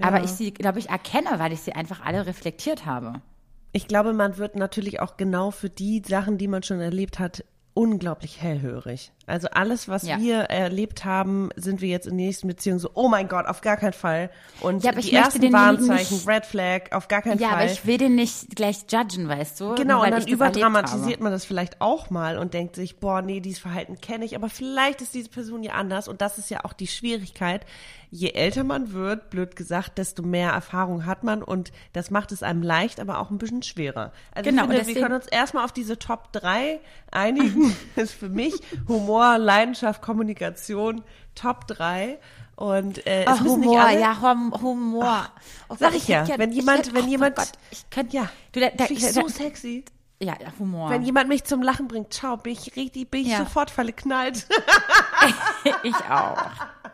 [0.01, 3.21] Aber ich sie, glaube ich, erkenne, weil ich sie einfach alle reflektiert habe.
[3.73, 7.45] Ich glaube, man wird natürlich auch genau für die Sachen, die man schon erlebt hat,
[7.79, 9.13] unglaublich hellhörig.
[9.29, 10.19] Also alles, was Ja.
[10.19, 13.61] wir erlebt haben, sind wir jetzt in der nächsten Beziehung so, oh mein Gott, auf
[13.61, 14.31] gar keinen Fall.
[14.61, 17.59] Und Ja, aber ich die ersten Warnzeichen, nicht- Red Flag, auf gar keinen Ja, Fall.
[17.63, 19.75] aber ich will den nicht gleich judgen, weißt du?
[19.77, 23.61] Genau, und dann überdramatisiert man das vielleicht auch mal und denkt sich, boah, nee, dieses
[23.61, 26.73] Verhalten kenne ich, aber vielleicht ist diese Person ja anders und das ist ja auch
[26.73, 27.65] die Schwierigkeit.
[28.11, 32.43] Je älter man wird, blöd gesagt, desto mehr Erfahrung hat man und das macht es
[32.43, 34.13] einem leicht, aber auch ein bisschen schwerer.
[34.35, 37.77] Also Genau, ich finde, wir deswegen- können uns erstmal auf diese Top 3 einigen.
[37.97, 38.55] das ist für mich
[38.89, 41.03] Humor, Leidenschaft, Kommunikation,
[41.35, 42.19] Top 3
[42.57, 45.27] und äh, Ach, müssen Humor, nicht alle, ja, hum, Humor.
[45.69, 47.89] Oh sag Gott, ich ja, hätte wenn ich jemand- hätte- wenn oh jemand- Gott, ich
[47.91, 49.85] könnte, ja, du, da, da, ich da, so sexy.
[50.21, 50.91] Ja, Humor.
[50.91, 53.39] Wenn jemand mich zum Lachen bringt, ciao, bin ich richtig, bin ich Ja.
[53.39, 54.47] sofort verknallt.
[55.85, 56.37] ich auch.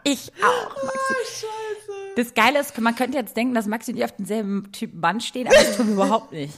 [0.02, 1.14] Ich auch, Maxi.
[1.14, 1.92] Oh, Scheiße.
[2.16, 5.20] Das Geile ist, man könnte jetzt denken, dass Maxi und ich auf denselben Typ Mann
[5.22, 6.54] stehen, aber das tun wir überhaupt nicht.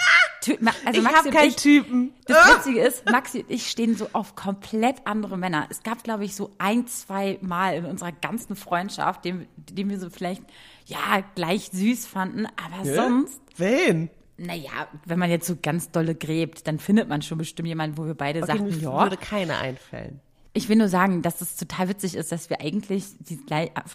[0.85, 2.12] Also Ich habe keinen ich, Typen.
[2.26, 5.66] Das Witzige ist, Maxi und ich stehen so auf komplett andere Männer.
[5.70, 9.98] Es gab, glaube ich, so ein, zwei Mal in unserer ganzen Freundschaft, den, den wir
[9.98, 10.42] so vielleicht,
[10.87, 10.98] ja,
[11.35, 14.11] gleich süß fanden, aber sonst, Wen?
[14.38, 18.07] Naja, wenn man jetzt so ganz dolle gräbt, dann findet man schon bestimmt jemanden, wo
[18.07, 19.03] wir beide Okay, sagten, ja.
[19.03, 20.20] würde keine einfällen.
[20.53, 23.38] Ich will nur sagen, dass es total witzig ist, dass wir eigentlich die,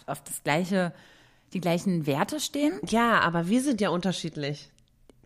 [0.06, 0.92] auf, das gleiche,
[1.52, 2.72] die gleichen Werte stehen.
[2.88, 4.68] Ja, aber wir sind ja unterschiedlich.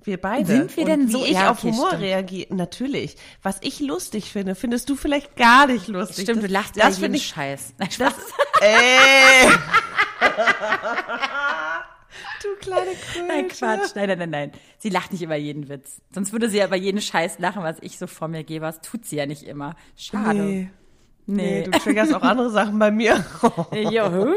[0.05, 0.47] Wir beide.
[0.47, 1.25] Sind wir Und denn wie so?
[1.25, 2.03] ich Ja, auf okay, Humor stimmt.
[2.03, 2.55] reagiere?
[2.55, 3.17] Natürlich.
[3.43, 6.25] Was ich lustig finde, findest du vielleicht gar nicht lustig.
[6.25, 7.27] Stimmt, das, du lachst das jedem finde ich.
[7.27, 7.75] Scheiß.
[7.79, 8.15] Nein, Das, Spaß.
[8.61, 9.49] ey.
[12.43, 13.27] du kleine Kröte.
[13.27, 13.95] Nein, Quatsch.
[13.95, 14.53] Nein, nein, nein, nein.
[14.79, 16.01] Sie lacht nicht über jeden Witz.
[16.13, 18.67] Sonst würde sie ja über jeden Scheiß lachen, was ich so vor mir gebe.
[18.67, 19.75] Das tut sie ja nicht immer.
[19.97, 20.35] Schade.
[20.43, 20.71] Nee.
[21.29, 21.43] Nee.
[21.59, 23.15] Nee, du triggerst auch andere Sachen bei mir.
[23.73, 24.27] Juhu.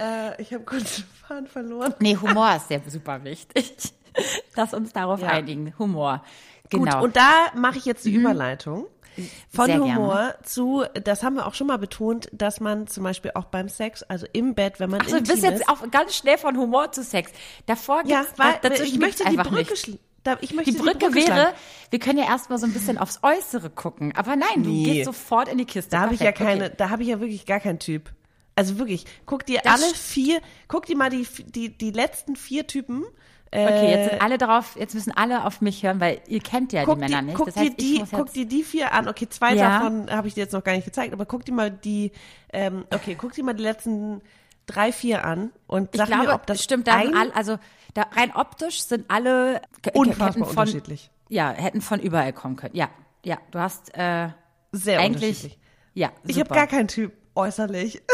[0.00, 1.94] äh, ich habe kurz den Faden verloren.
[2.00, 3.72] Nee, Humor ist ja super wichtig.
[4.56, 5.28] Lass uns darauf Ja.
[5.28, 5.72] einigen.
[5.78, 6.24] Humor.
[6.70, 6.84] Genau.
[6.96, 8.86] Gut, und da mache ich jetzt die Überleitung.
[9.50, 13.32] Von Sehr Humor zu, das haben wir auch schon mal betont, dass man zum Beispiel
[13.34, 16.14] auch beim Sex, also im Bett, wenn man Ach so, du bist jetzt auch ganz
[16.16, 17.32] schnell von Humor zu Sex.
[17.66, 19.74] Davor ja, gibt's, weil dazwischen ich möchte die Brücke,
[20.22, 21.56] da, ich möchte Die Brücke, wäre, schlagen.
[21.90, 24.12] wir können ja erstmal so ein bisschen aufs Äußere gucken.
[24.16, 24.84] Aber nein, du Nee.
[24.84, 25.90] gehst sofort in die Kiste.
[25.90, 26.74] Da habe ich ja keine, okay.
[26.76, 28.12] da habe ich ja wirklich gar keinen Typ.
[28.54, 32.66] Also wirklich, guck dir Das alle vier, guck dir mal die, die, die letzten vier
[32.66, 33.04] Typen.
[33.52, 36.72] Äh, Okay, jetzt sind alle drauf, jetzt müssen alle auf mich hören, weil ihr kennt
[36.72, 37.36] ja die Männer dir, nicht.
[37.36, 39.08] Guck, das dir heißt, ich die, guck dir die vier an.
[39.08, 39.80] Okay, zwei Ja.
[39.80, 42.12] davon habe ich dir jetzt noch gar nicht gezeigt, aber guck dir mal die,
[42.52, 44.22] ähm, okay, guck dir mal die letzten
[44.66, 47.58] drei, vier an und ich sag glaube, mir, ob das stimmt, da ein alle, also
[47.94, 49.62] da, rein optisch sind alle
[49.94, 51.10] unfassbar von, unterschiedlich.
[51.28, 52.76] Ja, hätten von überall kommen können.
[52.76, 52.88] Ja,
[53.24, 54.28] ja, du hast äh,
[54.70, 55.58] Sehr eigentlich, unterschiedlich.
[55.94, 56.54] ja, Ich habe super.
[56.54, 58.00] gar keinen Typ äußerlich.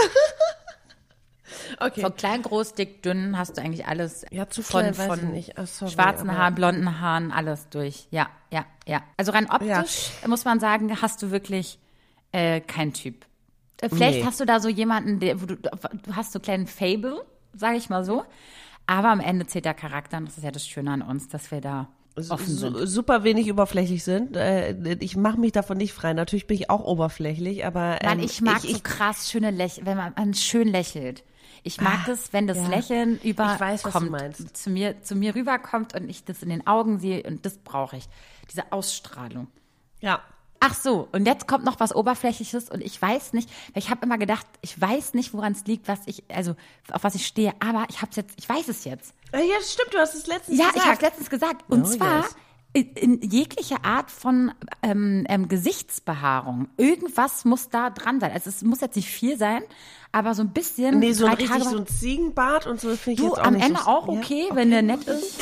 [1.80, 2.00] okay.
[2.00, 5.34] Von klein, groß, dick, dünn hast du eigentlich alles Ja, zu von, von.
[5.56, 8.06] Ah, sorry, schwarzen Haaren, blonden Haaren, alles durch.
[8.10, 9.02] Ja, ja, ja.
[9.16, 11.78] Also rein optisch muss man sagen, hast du wirklich
[12.32, 13.24] äh, keinen Typ.
[13.80, 14.24] Äh, Vielleicht Nee.
[14.26, 15.70] hast du da so jemanden, der, wo du, du
[16.14, 18.24] hast so einen kleinen Fable, sage ich mal so.
[18.86, 21.50] Aber am Ende zählt der Charakter und das ist ja das Schöne an uns, dass
[21.50, 21.88] wir da
[22.30, 22.86] offen su- sind.
[22.86, 24.36] super wenig oberflächlich sind.
[24.36, 26.14] Äh, Ich mache mich davon nicht frei.
[26.14, 29.86] Natürlich bin ich auch oberflächlich, aber ähm, Mann, ich mag ich, so krass schöne Lächeln,
[29.86, 31.24] wenn man, man schön lächelt.
[31.66, 32.68] Ich mag es, wenn das ja.
[32.68, 34.56] Lächeln über Ich weiß, was du kommt, meinst.
[34.56, 37.96] zu mir zu mir rüberkommt und ich das in den Augen sehe und das brauche
[37.96, 38.04] ich.
[38.50, 39.48] Diese Ausstrahlung.
[40.00, 40.20] ja.
[40.58, 44.06] Ach so, und jetzt kommt noch was Oberflächliches und ich weiß nicht, weil ich habe
[44.06, 46.56] immer gedacht, ich weiß nicht, woran es liegt, was ich, also
[46.90, 49.12] auf was ich stehe, aber ich hab's jetzt, ich weiß es jetzt.
[49.32, 50.82] Äh, Ja, das stimmt, du hast es letztens Ja, gesagt.
[50.86, 51.64] ich habe letztens gesagt.
[51.70, 52.36] Und Oh, zwar yes.
[52.72, 52.86] in,
[53.20, 54.50] in jegliche Art von
[54.82, 56.68] ähm, ähm, Gesichtsbehaarung.
[56.78, 58.32] Irgendwas muss da dran sein.
[58.32, 59.62] Also es muss jetzt nicht viel sein,
[60.16, 60.98] aber so ein bisschen.
[60.98, 63.44] Nee, so ein richtig Tage so ein Ziegenbart und so finde ich Du, jetzt auch
[63.44, 64.14] am nicht Ende so, auch ja?
[64.18, 65.40] okay, wenn der nett ist.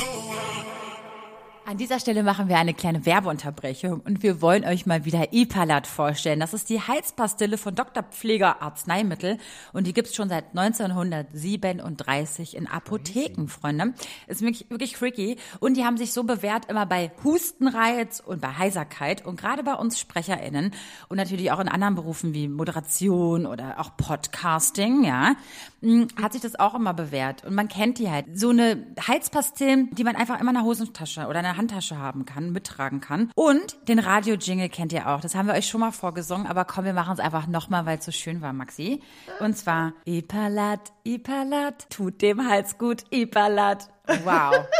[1.66, 5.86] An dieser Stelle machen wir eine kleine Werbeunterbrechung und wir wollen euch mal wieder Ipalat
[5.86, 6.38] vorstellen.
[6.38, 8.02] Das ist die Heizpastille von Dr.
[8.02, 9.38] Pfleger Arzneimittel
[9.72, 13.94] und die gibt's schon seit 1937 in Apotheken, Freunde.
[14.26, 18.58] Ist wirklich, wirklich freaky und die haben sich so bewährt immer bei Hustenreiz und bei
[18.58, 20.74] Heiserkeit und gerade bei uns SprecherInnen
[21.08, 25.34] und natürlich auch in anderen Berufen wie Moderation oder auch Podcasting, ja,
[25.80, 28.38] mh, hat sich das auch immer bewährt und man kennt die halt.
[28.38, 32.24] So eine Heizpastillen, die man einfach immer in der Hosentasche oder in der Handtasche haben
[32.24, 33.30] kann, mittragen kann.
[33.34, 35.20] Und den Radio-Jingle kennt ihr auch.
[35.20, 37.98] Das haben wir euch schon mal vorgesungen, aber komm, wir machen es einfach nochmal, weil
[37.98, 39.02] es so schön war, Maxi.
[39.40, 43.88] Und zwar Ipalat, Ipalat, tut dem Hals gut, Ipalat.
[44.24, 44.54] Wow.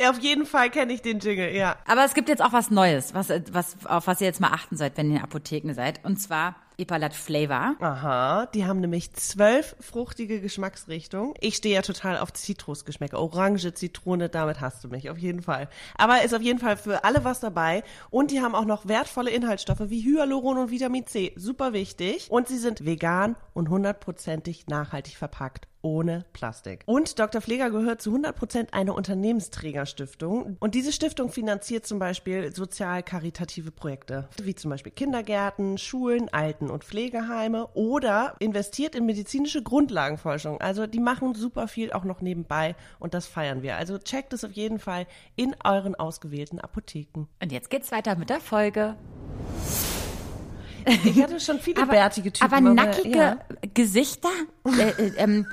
[0.00, 1.76] Ja, auf jeden Fall kenne ich den Jingle, ja.
[1.86, 4.76] Aber es gibt jetzt auch was Neues, was, was, auf was ihr jetzt mal achten
[4.76, 6.04] sollt, wenn ihr in Apotheken seid.
[6.04, 7.76] Und zwar Ipalat Flavor.
[7.80, 11.34] Aha, die haben nämlich zwölf fruchtige Geschmacksrichtungen.
[11.40, 13.18] Ich stehe ja total auf Zitrusgeschmäcker.
[13.18, 15.68] Orange, Zitrone, damit hast du mich, auf jeden Fall.
[15.96, 17.82] Aber ist auf jeden Fall für alle was dabei.
[18.10, 21.32] Und die haben auch noch wertvolle Inhaltsstoffe wie Hyaluron und Vitamin C.
[21.36, 22.28] Super wichtig.
[22.30, 25.68] Und sie sind vegan und hundertprozentig nachhaltig verpackt.
[25.84, 26.84] Ohne Plastik.
[26.86, 27.40] Und Dr.
[27.40, 30.56] Pfleger gehört zu 100 Prozent einer Unternehmensträgerstiftung.
[30.60, 36.84] Und diese Stiftung finanziert zum Beispiel sozial-karitative Projekte, wie zum Beispiel Kindergärten, Schulen, Alten- und
[36.84, 40.60] Pflegeheime oder investiert in medizinische Grundlagenforschung.
[40.60, 43.76] Also die machen super viel auch noch nebenbei und das feiern wir.
[43.76, 47.26] Also checkt es auf jeden Fall in euren ausgewählten Apotheken.
[47.40, 48.96] Und jetzt geht's weiter mit der Folge.
[51.04, 52.52] Ich hatte schon viele bärtige Typen.
[52.52, 53.38] aber nackige ja.
[53.74, 54.30] Gesichter,
[54.66, 55.46] äh, äh, ähm,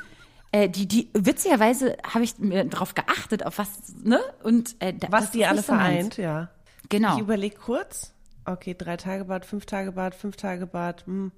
[0.52, 3.70] äh, die, die, witzigerweise habe ich mir drauf geachtet, auf was,
[4.04, 4.20] ne?
[4.44, 5.66] Und, äh, Was die alle meins.
[5.66, 6.50] vereint, ja.
[6.90, 7.16] Genau.
[7.16, 8.14] Ich überlege kurz.
[8.52, 11.06] Okay, drei Tage Bad, fünf Tage Bad, fünf Tage Bad.
[11.06, 11.32] Hm,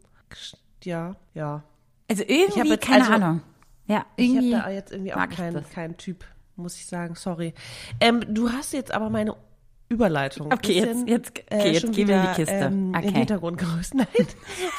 [0.84, 1.63] ja, ja.
[2.10, 3.41] Also irgendwie, jetzt- keine also- Ahnung.
[3.88, 6.24] Ja, Ich habe da jetzt irgendwie auch keinen keinen Typ,
[6.56, 7.15] muss ich sagen.
[7.15, 7.54] Sorry.
[8.00, 9.36] Ähm, du hast jetzt aber meine
[9.89, 10.54] Überleitung.
[10.54, 12.54] Okay, jetzt- bisschen, jetzt- okay, jetzt schon gehen wir in die Kiste.
[12.54, 13.08] Ähm, Okay.
[13.08, 13.62] Den Hintergrund.
[13.93, 14.08] Nein,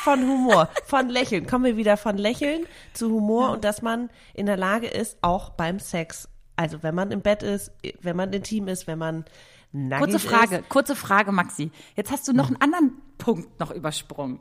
[0.02, 1.46] von Humor, von Lächeln.
[1.46, 2.64] Kommen wir wieder von Lächeln
[2.94, 7.10] zu Humor und dass man in der Lage ist, auch beim Sex, also wenn man
[7.10, 9.26] im Bett ist, wenn man intim ist, wenn man
[9.72, 10.68] nackig Kurze Frage, ist.
[10.68, 11.70] kurze Frage, Maxi.
[11.96, 14.40] Jetzt hast du noch einen anderen Punkt noch übersprungen.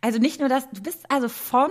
[0.00, 1.70] Also nicht nur das, du bist also von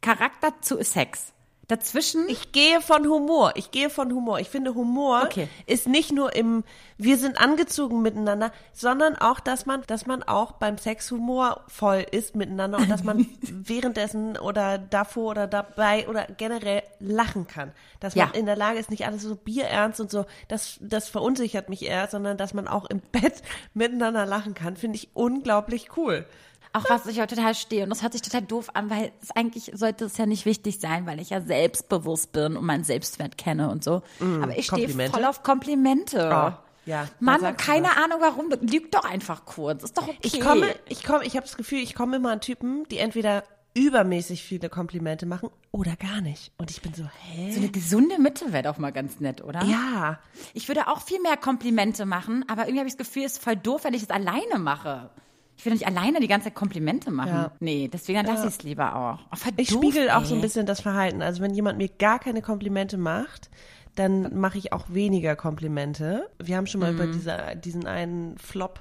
[0.00, 1.32] Charakter zu Sex.
[1.72, 3.52] Dazwischen, Ich gehe von Humor.
[3.54, 4.38] Ich gehe von Humor.
[4.40, 5.48] Ich finde, Humor Okay.
[5.66, 6.64] ist nicht nur im,
[6.98, 12.36] wir sind angezogen miteinander, sondern auch, dass man, dass man auch beim Sex humorvoll ist
[12.36, 17.72] miteinander und dass man währenddessen oder davor oder dabei oder generell lachen kann.
[18.00, 18.38] Dass man Ja.
[18.38, 22.06] in der Lage ist, nicht alles so bierernst und so, das, das verunsichert mich eher,
[22.08, 23.42] sondern dass man auch im Bett
[23.74, 26.26] miteinander lachen kann, finde ich unglaublich cool.
[26.72, 29.30] Auch was ich auch total stehe, und das hört sich total doof an, weil es
[29.30, 33.36] eigentlich sollte es ja nicht wichtig sein, weil ich ja selbstbewusst bin und meinen Selbstwert
[33.36, 34.02] kenne und so.
[34.20, 36.30] Aber ich stehe Mm, voll auf Komplimente.
[36.32, 37.96] Ah, ja, Mann, keine was.
[37.96, 39.84] Ahnung warum, lüg doch einfach kurz.
[39.84, 40.18] Ist doch okay.
[40.22, 43.44] Ich komme, ich komme, ich habe das Gefühl, ich komme immer an Typen, die entweder
[43.74, 46.52] übermäßig viele Komplimente machen oder gar nicht.
[46.58, 47.52] Und ich bin so, hä?
[47.52, 49.62] so eine gesunde Mitte wäre doch mal ganz nett, oder?
[49.64, 50.18] Ja.
[50.52, 53.42] Ich würde auch viel mehr Komplimente machen, aber irgendwie habe ich das Gefühl, es ist
[53.42, 55.10] voll doof, wenn ich es alleine mache.
[55.56, 57.28] Ich will doch nicht alleine die ganze Zeit Komplimente machen.
[57.32, 57.52] Ja.
[57.60, 59.18] Nee, deswegen lasse ich es lieber auch.
[59.32, 61.22] Oh, voll Ich spiegel auch so ein bisschen das Verhalten.
[61.22, 63.48] Also wenn jemand mir gar keine Komplimente macht,
[63.94, 66.28] dann mache ich auch weniger Komplimente.
[66.42, 66.98] Wir haben schon mal Mhm.
[67.00, 68.80] über dieser, diesen einen Flop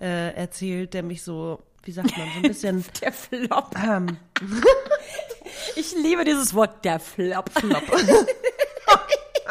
[0.00, 3.74] äh, erzählt, der mich so, wie sagt man, so ein bisschen Der Flop.
[3.82, 4.18] ähm,
[5.76, 7.50] Ich liebe dieses Wort, der Flop.
[7.50, 7.82] Flop.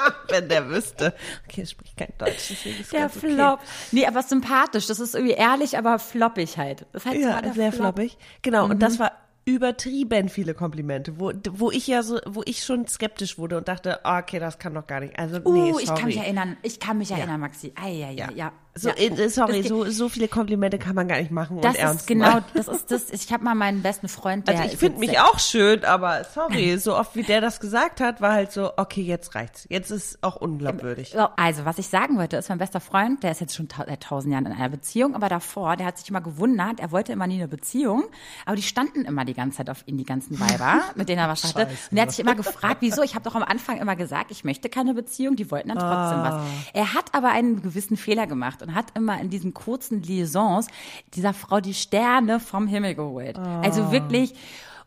[0.30, 1.14] wenn der wüsste.
[1.48, 2.54] Okay, spricht kein Deutsch,
[2.92, 3.20] Der okay.
[3.20, 3.60] Flop.
[3.92, 4.88] Nee, aber sympathisch.
[4.88, 6.86] Das ist irgendwie ehrlich, aber floppig halt.
[6.94, 7.96] Das heißt Ja, sehr Flop.
[7.96, 8.18] floppig.
[8.42, 8.80] Genau, und Mhm.
[8.80, 9.12] das war
[9.46, 14.06] übertrieben viele Komplimente, wo, wo ich ja so, wo ich schon skeptisch wurde und dachte,
[14.06, 15.18] ah, okay, das kann doch gar nicht.
[15.18, 16.00] Also, Uh, nee, ich sorry.
[16.00, 16.58] kann mich erinnern.
[16.62, 17.74] Ich kann mich erinnern, Maxi.
[17.76, 18.52] Ei, ja, ja, ja.
[18.80, 18.96] So, ja.
[18.96, 22.08] äh, sorry, so, so viele Komplimente kann man gar nicht machen Das und ernst ist
[22.08, 22.46] genau, meinen.
[22.54, 23.10] das ist das.
[23.12, 26.78] Ich habe mal meinen besten Freund, der Also ich finde mich auch schön, aber sorry,
[26.78, 29.66] so oft wie der das gesagt hat, war halt so, okay, jetzt reicht's.
[29.70, 31.16] Jetzt ist auch unglaubwürdig.
[31.36, 34.34] Also, was ich sagen wollte, ist mein bester Freund, der ist jetzt schon seit tausend
[34.34, 37.36] Jahren in einer Beziehung, aber davor, der hat sich immer gewundert, er wollte immer nie
[37.36, 38.06] eine Beziehung,
[38.46, 41.30] aber die standen immer die ganze Zeit auf ihn, die ganzen Weiber, mit denen er
[41.30, 41.68] was hatte.
[41.92, 43.02] Und er hat sich immer gefragt, wieso?
[43.04, 46.24] Ich habe doch am Anfang immer gesagt, ich möchte keine Beziehung, die wollten dann trotzdem
[46.24, 46.44] was.
[46.74, 50.68] Er hat aber einen gewissen Fehler gemacht und hat immer in diesen kurzen Liaisons
[51.14, 53.38] dieser Frau die Sterne vom Himmel geholt.
[53.38, 54.34] Also wirklich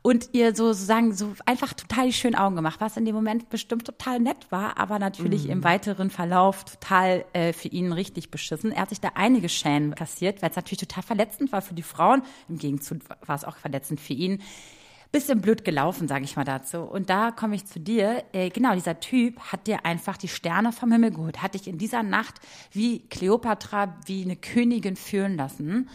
[0.03, 3.49] und ihr so sozusagen so einfach total die schönen Augen gemacht, was in dem Moment
[3.51, 8.73] bestimmt total nett war, aber natürlich im weiteren Verlauf total äh, für ihn richtig beschissen.
[8.73, 11.83] Er hat sich da einige Schäden kassiert, weil es natürlich total verletzend war für die
[11.83, 12.23] Frauen.
[12.49, 14.42] Im Gegenzug war es auch verletzend für ihn.
[15.12, 16.79] Bisschen blöd gelaufen, sage ich mal dazu.
[16.81, 18.25] Und da komme ich zu dir.
[18.33, 21.77] Äh, genau, dieser Typ hat dir einfach die Sterne vom Himmel geholt, hat dich in
[21.77, 22.40] dieser Nacht
[22.72, 25.90] wie Kleopatra, wie eine Königin führen lassen.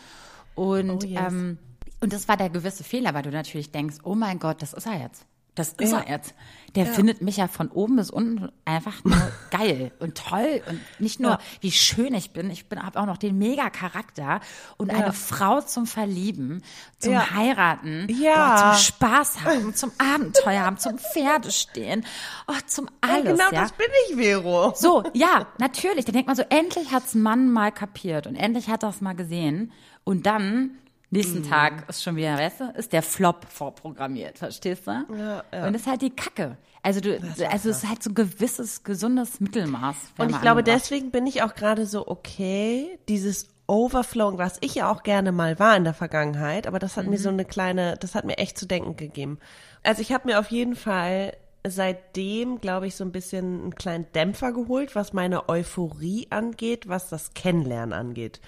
[0.54, 1.20] Und Oh, yes.
[1.28, 1.58] ähm,
[2.00, 4.86] und das war der gewisse Fehler, weil du natürlich denkst, oh mein Gott, das ist
[4.86, 5.26] er jetzt.
[5.58, 6.00] Das ist Ja.
[6.00, 6.34] er jetzt.
[6.76, 9.16] Der findet mich ja von oben bis unten einfach nur
[9.52, 11.40] geil und toll und nicht nur, Ja.
[11.62, 14.42] wie schön ich bin, ich bin habe auch noch den mega Charakter
[14.78, 16.62] und eine Frau zum Verlieben,
[17.00, 17.32] zum Ja.
[17.34, 18.36] Heiraten, Ja.
[18.36, 22.06] boah, zum Spaß haben, zum Abenteuer haben, zum Pferde stehen,
[22.48, 23.62] oh, zum alles, genau ja.
[23.62, 24.74] das bin ich, Vero.
[24.76, 26.06] So, ja, natürlich.
[26.06, 29.72] Da denkt man so, endlich hat's Mann mal kapiert und endlich hat er's mal gesehen.
[30.04, 30.78] Und dann,
[31.10, 31.50] nächsten Mhm.
[31.50, 34.92] Tag ist schon wieder, weißt du, ist der Flop vorprogrammiert, verstehst du?
[34.92, 35.68] Ja, ja.
[35.68, 36.58] Und das ist halt die Kacke.
[36.84, 39.96] Also du, also es ist halt so ein gewisses, gesundes Mittelmaß.
[40.18, 40.68] Und ich glaube, angebracht.
[40.68, 45.60] deswegen bin ich auch gerade so, okay, dieses Overflowing, was ich ja auch gerne mal
[45.60, 48.58] war in der Vergangenheit, aber das hat mir so eine kleine, das hat mir echt
[48.58, 49.40] zu denken gegeben.
[49.84, 51.34] Also ich habe mir auf jeden Fall
[51.68, 57.10] seitdem, glaube ich, so ein bisschen einen kleinen Dämpfer geholt, was meine Euphorie angeht, was
[57.10, 58.40] das Kennenlernen angeht.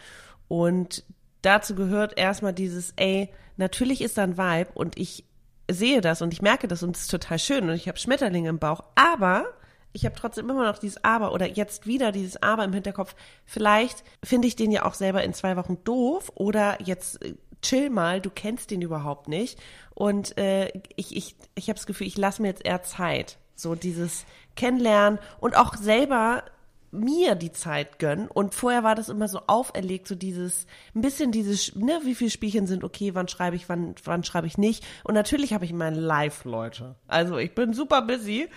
[0.47, 1.03] Und
[1.41, 5.25] dazu gehört erstmal dieses, ey, natürlich ist da ein Vibe und ich
[5.69, 8.49] sehe das und ich merke das und es ist total schön und ich habe Schmetterlinge
[8.49, 9.45] im Bauch, aber
[9.91, 13.15] ich habe trotzdem immer noch dieses Aber oder jetzt wieder dieses Aber im Hinterkopf.
[13.45, 17.89] Vielleicht finde ich den ja auch selber in zwei Wochen doof oder jetzt äh, chill
[17.89, 19.59] mal, du kennst den überhaupt nicht.
[19.95, 23.75] Und äh, ich ich ich habe das Gefühl, ich lasse mir jetzt eher Zeit, so
[23.75, 24.25] dieses
[24.55, 26.43] Kennenlernen und auch selber
[26.91, 28.27] mir die Zeit gönnen.
[28.27, 30.65] Und vorher war das immer so auferlegt, so dieses,
[30.95, 34.47] ein bisschen dieses, ne, wie viele Spielchen sind okay, wann schreibe ich, wann, wann schreibe
[34.47, 34.85] ich nicht.
[35.03, 36.95] Und natürlich habe ich mein Live, Leute.
[37.07, 38.49] Also ich bin super busy.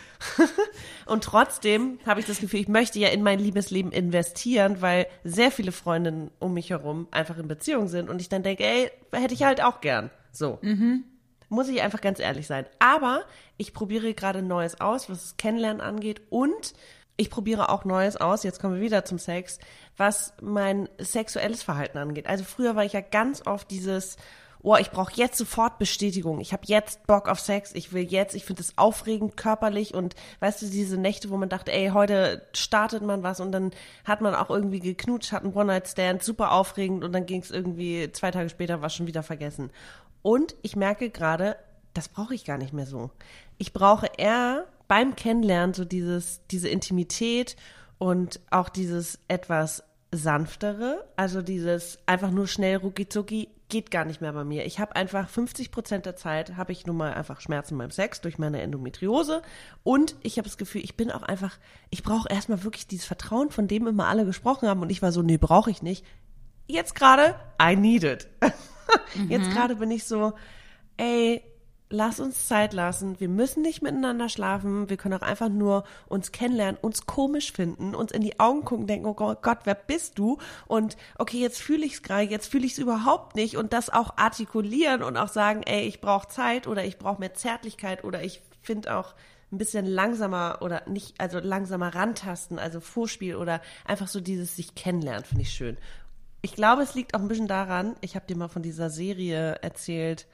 [1.06, 5.50] und trotzdem habe ich das Gefühl, ich möchte ja in mein Liebesleben investieren, weil sehr
[5.50, 8.08] viele Freundinnen um mich herum einfach in Beziehung sind.
[8.08, 10.10] Und ich dann denke, ey, hätte ich halt auch gern.
[10.30, 10.58] So.
[10.62, 11.04] Mhm.
[11.48, 12.64] Muss ich einfach ganz ehrlich sein.
[12.78, 13.24] Aber
[13.58, 16.72] ich probiere gerade Neues aus, was das Kennenlernen angeht und
[17.16, 19.58] ich probiere auch Neues aus, jetzt kommen wir wieder zum Sex,
[19.96, 22.26] was mein sexuelles Verhalten angeht.
[22.26, 24.16] Also früher war ich ja ganz oft dieses,
[24.62, 26.40] oh, ich brauche jetzt sofort Bestätigung.
[26.40, 27.72] Ich habe jetzt Bock auf Sex.
[27.74, 31.48] Ich will jetzt, ich finde es aufregend körperlich und weißt du, diese Nächte, wo man
[31.48, 33.72] dachte, ey, heute startet man was und dann
[34.04, 38.10] hat man auch irgendwie geknutscht, hat einen One-Night-Stand, super aufregend und dann ging es irgendwie
[38.12, 39.70] zwei Tage später, war schon wieder vergessen.
[40.22, 41.56] Und ich merke gerade,
[41.92, 43.10] das brauche ich gar nicht mehr so.
[43.58, 47.56] Ich brauche eher beim Kennenlernen so dieses, diese Intimität
[47.96, 54.20] und auch dieses etwas sanftere, also dieses einfach nur schnell rucki zucki geht gar nicht
[54.20, 54.66] mehr bei mir.
[54.66, 58.20] Ich habe einfach 50 Prozent der Zeit habe ich nun mal einfach Schmerzen beim Sex
[58.20, 59.40] durch meine Endometriose
[59.82, 61.56] und ich habe das Gefühl, ich bin auch einfach,
[61.88, 65.10] ich brauche erstmal wirklich dieses Vertrauen, von dem immer alle gesprochen haben und ich war
[65.10, 66.04] so, nee, brauche ich nicht.
[66.66, 68.28] Jetzt gerade, I need it.
[69.30, 69.52] Jetzt mhm.
[69.52, 70.34] gerade bin ich so,
[70.98, 71.42] ey,
[71.92, 73.20] lass uns Zeit lassen.
[73.20, 74.88] Wir müssen nicht miteinander schlafen.
[74.88, 78.86] Wir können auch einfach nur uns kennenlernen, uns komisch finden, uns in die Augen gucken,
[78.86, 80.38] denken, oh Gott, wer bist du?
[80.66, 83.90] Und okay, jetzt fühle ich es gerade, jetzt fühle ich es überhaupt nicht und das
[83.90, 88.24] auch artikulieren und auch sagen, ey, ich brauche Zeit oder ich brauche mehr Zärtlichkeit oder
[88.24, 89.14] ich finde auch
[89.52, 94.74] ein bisschen langsamer oder nicht, also langsamer rantasten, also Vorspiel oder einfach so dieses sich
[94.74, 95.76] kennenlernen, finde ich schön.
[96.40, 99.58] Ich glaube, es liegt auch ein bisschen daran, ich habe dir mal von dieser Serie
[99.60, 100.26] erzählt,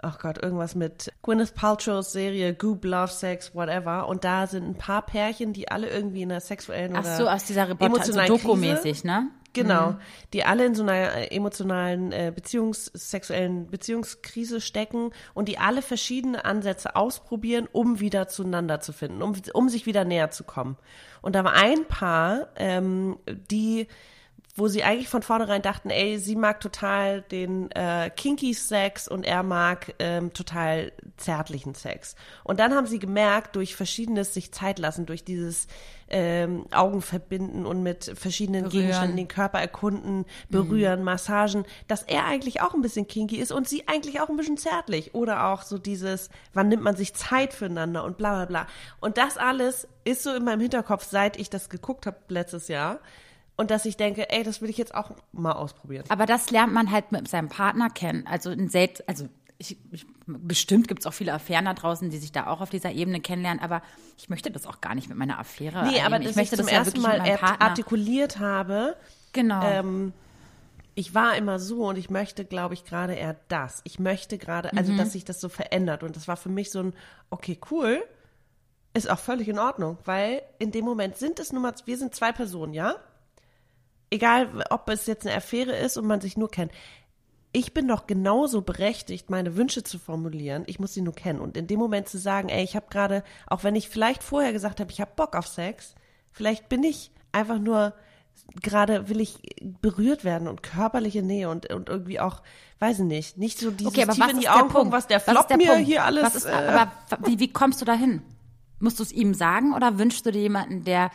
[0.00, 4.08] ach Gott, irgendwas mit Gwyneth Paltrow's Serie Goop, Love, Sex, whatever.
[4.08, 7.28] Und da sind ein paar Pärchen, die alle irgendwie in einer sexuellen ach oder so,
[7.28, 9.30] aus dieser Reportage, so Doku-mäßig, ne?
[9.54, 9.96] Genau, mhm.
[10.34, 15.82] die alle in so einer äh, emotionalen, äh, Beziehungs-, sexuellen Beziehungskrise stecken und die alle
[15.82, 20.76] verschiedene Ansätze ausprobieren, um wieder zueinander zu finden, um, um sich wieder näher zu kommen.
[21.22, 23.88] Und da war ein Paar, ähm, die
[24.58, 29.24] wo sie eigentlich von vornherein dachten, ey, sie mag total den äh, kinky Sex und
[29.24, 32.16] er mag ähm, total zärtlichen Sex.
[32.44, 35.68] Und dann haben sie gemerkt, durch verschiedenes sich Zeit lassen, durch dieses
[36.10, 38.80] ähm, Augen verbinden und mit verschiedenen berühren.
[38.80, 41.04] Gegenständen den Körper erkunden, berühren, mhm.
[41.04, 44.56] Massagen, dass er eigentlich auch ein bisschen kinky ist und sie eigentlich auch ein bisschen
[44.56, 45.14] zärtlich.
[45.14, 48.66] Oder auch so dieses, wann nimmt man sich Zeit füreinander und bla bla bla.
[49.00, 53.00] Und das alles ist so in meinem Hinterkopf, seit ich das geguckt habe letztes Jahr
[53.58, 56.04] und dass ich denke, ey, das will ich jetzt auch mal ausprobieren.
[56.08, 58.24] Aber das lernt man halt mit seinem Partner kennen.
[58.26, 59.28] Also in selbst, also
[59.58, 62.70] ich, ich, bestimmt gibt es auch viele Affären da draußen, die sich da auch auf
[62.70, 63.82] dieser Ebene kennenlernen, aber
[64.16, 65.88] ich möchte das auch gar nicht mit meiner Affäre.
[65.88, 68.96] Nee, aber ich möchte ich zum das ersten ja Mal artikuliert habe.
[69.32, 69.60] Genau.
[69.64, 70.12] Ähm,
[70.94, 73.80] ich war immer so und ich möchte, glaube ich, gerade eher das.
[73.82, 74.98] Ich möchte gerade, also mhm.
[74.98, 76.04] dass sich das so verändert.
[76.04, 76.94] Und das war für mich so ein,
[77.30, 78.04] okay, cool,
[78.94, 82.14] ist auch völlig in Ordnung, weil in dem Moment sind es nur mal, wir sind
[82.14, 82.94] zwei Personen, ja?
[84.10, 86.72] Egal ob es jetzt eine Affäre ist und man sich nur kennt,
[87.52, 90.64] ich bin doch genauso berechtigt, meine Wünsche zu formulieren.
[90.66, 91.40] Ich muss sie nur kennen.
[91.40, 94.52] Und in dem Moment zu sagen, ey, ich habe gerade, auch wenn ich vielleicht vorher
[94.52, 95.94] gesagt habe, ich habe Bock auf Sex,
[96.30, 97.94] vielleicht bin ich einfach nur
[98.62, 99.40] gerade will ich
[99.80, 102.42] berührt werden und körperliche Nähe und, und irgendwie auch,
[102.78, 105.20] weiß ich nicht, nicht so dieses okay, aber tief in die Augen gucken, was der
[105.20, 105.86] Flop mir Punkt?
[105.86, 106.34] hier alles.
[106.34, 106.92] Ist, äh, aber
[107.26, 108.22] wie, wie kommst du dahin?
[108.80, 111.10] Musst du es ihm sagen oder wünschst du dir jemanden, der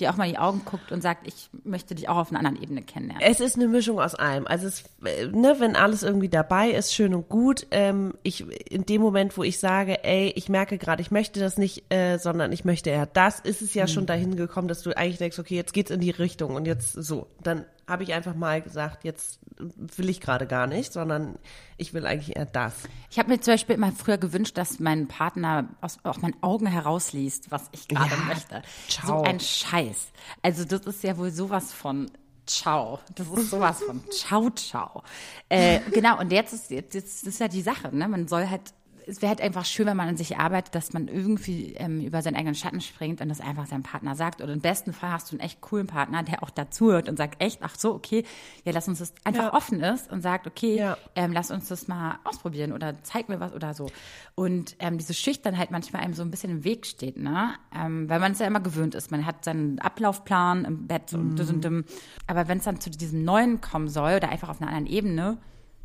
[0.00, 2.38] die auch mal in die Augen guckt und sagt, ich möchte dich auch auf einer
[2.38, 3.26] anderen Ebene kennenlernen.
[3.26, 4.46] Es ist eine Mischung aus allem.
[4.46, 7.66] Also es, ne, wenn alles irgendwie dabei ist, schön und gut.
[7.70, 11.58] Ähm, ich in dem Moment, wo ich sage, ey, ich merke gerade, ich möchte das
[11.58, 13.88] nicht, äh, sondern ich möchte eher das, ist es ja hm.
[13.88, 16.92] schon dahin gekommen, dass du eigentlich denkst, okay, jetzt geht's in die Richtung und jetzt
[16.92, 17.26] so.
[17.42, 21.38] Dann habe ich einfach mal gesagt, jetzt will ich gerade gar nicht, sondern
[21.78, 22.74] ich will eigentlich eher das.
[23.10, 26.66] Ich habe mir zum Beispiel immer früher gewünscht, dass mein Partner aus, aus meinen Augen
[26.66, 28.62] herausliest, was ich gerade ja, möchte.
[28.88, 29.18] Ciao.
[29.18, 30.08] So ein Scheiß.
[30.42, 32.10] Also das ist ja wohl sowas von
[32.46, 32.98] Ciao.
[33.14, 35.02] Das ist sowas von Ciao, ciao.
[35.48, 38.08] Äh, genau, und jetzt ist, jetzt, jetzt ist ja die Sache, ne?
[38.08, 38.72] Man soll halt
[39.08, 42.20] es wäre halt einfach schön, wenn man an sich arbeitet, dass man irgendwie ähm, über
[42.20, 44.42] seinen eigenen Schatten springt und das einfach seinem Partner sagt.
[44.42, 47.42] Oder im besten Fall hast du einen echt coolen Partner, der auch dazuhört und sagt,
[47.42, 48.24] echt, ach so, okay,
[48.64, 49.54] ja, lass uns das einfach ja.
[49.54, 50.98] offen ist und sagt, okay, ja.
[51.14, 53.86] ähm, lass uns das mal ausprobieren oder zeig mir was oder so.
[54.34, 57.54] Und ähm, diese Schüchternheit manchmal einem so ein bisschen im Weg steht, ne?
[57.74, 59.10] Ähm, weil man es ja immer gewöhnt ist.
[59.10, 61.48] Man hat seinen Ablaufplan im Bett und, mhm.
[61.48, 61.86] und, und
[62.26, 65.38] aber wenn es dann zu diesem Neuen kommen soll oder einfach auf einer anderen Ebene,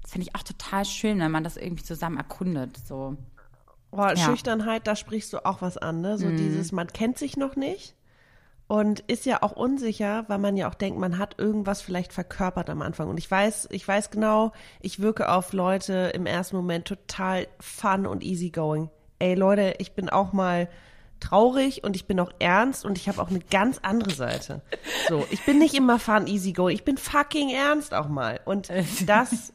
[0.03, 2.77] das finde ich auch total schön, wenn man das irgendwie zusammen erkundet.
[2.77, 3.17] So.
[3.89, 4.15] Oh, ja.
[4.15, 6.19] Schüchternheit, da sprichst du auch was an, ne?
[6.19, 6.37] So mm.
[6.37, 7.95] dieses, man kennt sich noch nicht.
[8.67, 12.69] und ist ja auch unsicher, weil man ja auch denkt, man hat irgendwas vielleicht verkörpert
[12.69, 13.09] am Anfang.
[13.09, 14.51] Und ich weiß, ich weiß genau,
[14.81, 18.89] ich wirke auf Leute im ersten Moment total fun und easygoing.
[19.19, 20.69] Ey Leute, ich bin auch mal
[21.23, 24.61] traurig und ich bin auch ernst und ich habe auch eine ganz andere Seite.
[25.07, 28.39] So, ich bin nicht immer fun, easygoing, ich bin fucking ernst auch mal.
[28.45, 28.69] Und
[29.05, 29.53] das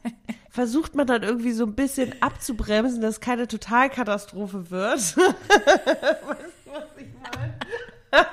[0.49, 4.97] versucht man dann irgendwie so ein bisschen abzubremsen, dass keine Totalkatastrophe wird.
[5.17, 7.55] weißt du, was ich meine?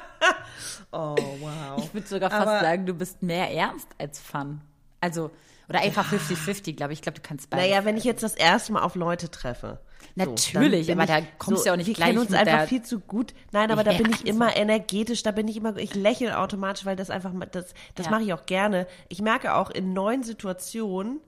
[0.93, 1.79] oh, wow.
[1.79, 4.61] Ich würde sogar fast Aber- sagen, du bist mehr ernst als Fun.
[5.01, 5.31] Also,
[5.69, 7.01] oder einfach 50-50, glaube ich.
[7.01, 7.69] Ich glaube, du kannst beides.
[7.69, 9.81] Naja, wenn ich jetzt das erste Mal auf Leute treffe.
[10.15, 12.67] Natürlich, bin aber ich da kommst du ja auch nicht wir gleich kennen uns einfach
[12.69, 13.35] viel zu gut.
[13.53, 16.97] Nein, aber da bin ich immer energetisch, da bin ich immer, ich lächle automatisch, weil
[16.97, 18.13] das einfach, das, das Ja.
[18.13, 18.87] mache ich auch gerne.
[19.09, 21.21] Ich merke auch in neuen Situationen,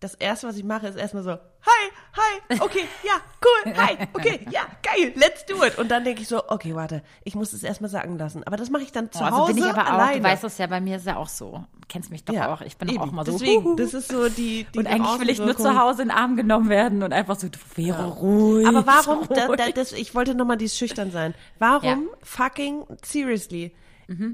[0.00, 4.46] das erste, was ich mache, ist erstmal so, hi, hi, okay, ja, cool, hi, okay,
[4.50, 5.78] ja, geil, let's do it.
[5.78, 8.44] Und dann denke ich so, okay, warte, ich muss es erstmal sacken lassen.
[8.44, 9.92] Aber das mache ich dann zu Oh, also Hause bin ich aber auch.
[9.94, 10.18] alleine.
[10.20, 11.64] Du weißt es ja, bei mir ist ja auch so.
[11.88, 12.62] Du kennst mich doch ja, auch.
[12.62, 12.98] Ich bin eben.
[12.98, 13.32] auch mal so.
[13.32, 16.16] Deswegen, das ist so die, die und eigentlich will ich nur zu Hause in den
[16.16, 18.66] Arm genommen werden und einfach so, du wäre ruhig.
[18.66, 19.56] Aber warum, da, ruhig.
[19.58, 21.34] da, das, ich wollte nochmal dieses schüchtern sein.
[21.60, 21.96] Warum Ja.
[21.96, 22.08] Mhm.
[22.22, 23.72] fucking, seriously,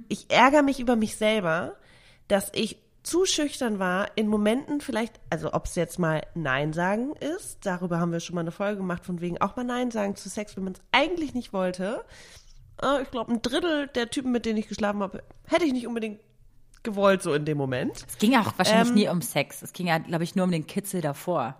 [0.09, 1.77] ich ärgere mich über mich selber,
[2.29, 7.15] dass ich zu schüchtern war in Momenten vielleicht, also ob es jetzt mal Nein sagen
[7.17, 10.15] ist, darüber haben wir schon mal eine Folge gemacht, von wegen auch mal Nein sagen
[10.17, 12.05] zu Sex, wenn man es eigentlich nicht wollte.
[12.83, 15.87] Äh, Ich glaube, ein Drittel der Typen, mit denen ich geschlafen habe, hätte ich nicht
[15.87, 16.21] unbedingt
[16.85, 18.05] gewollt, so in dem Moment.
[18.09, 19.63] es ging auch wahrscheinlich Ähm, nie um Sex.
[19.63, 21.57] Es ging ja, glaube ich, nur um den Kitzel davor.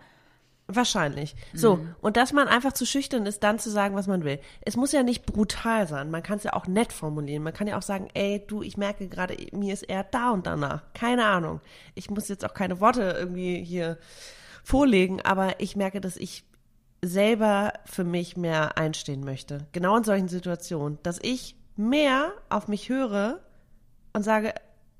[0.69, 1.35] Wahrscheinlich.
[1.53, 1.95] So, Mhm.
[2.01, 4.39] und dass man einfach zu schüchtern ist, dann zu sagen, was man will.
[4.63, 6.11] Es muss ja nicht brutal sein.
[6.11, 7.43] Man kann es ja auch nett formulieren.
[7.43, 10.47] Man kann ja auch sagen, ey, du, ich merke gerade, mir ist eher da und
[10.47, 10.83] danach.
[10.95, 11.61] Keine Ahnung.
[11.95, 13.99] Ich muss jetzt auch keine Worte irgendwie hier
[14.65, 16.45] vorlegen, aber ich merke, dass ich
[17.05, 19.67] selber für mich mehr einstehen möchte.
[19.73, 20.99] Genau in solchen Situationen.
[21.03, 23.41] Dass ich mehr auf mich höre
[24.13, 24.55] und sage,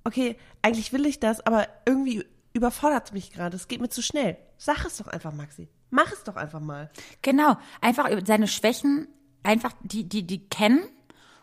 [0.05, 3.57] okay, eigentlich will ich das, aber irgendwie überfordert es mich gerade.
[3.57, 4.37] Es geht mir zu schnell.
[4.59, 5.69] Sag es doch einfach, Maxi.
[5.91, 6.91] Mach es doch einfach mal.
[7.23, 7.57] Genau.
[7.81, 9.09] Einfach seine Schwächen,
[9.43, 10.83] einfach die, die, die kennen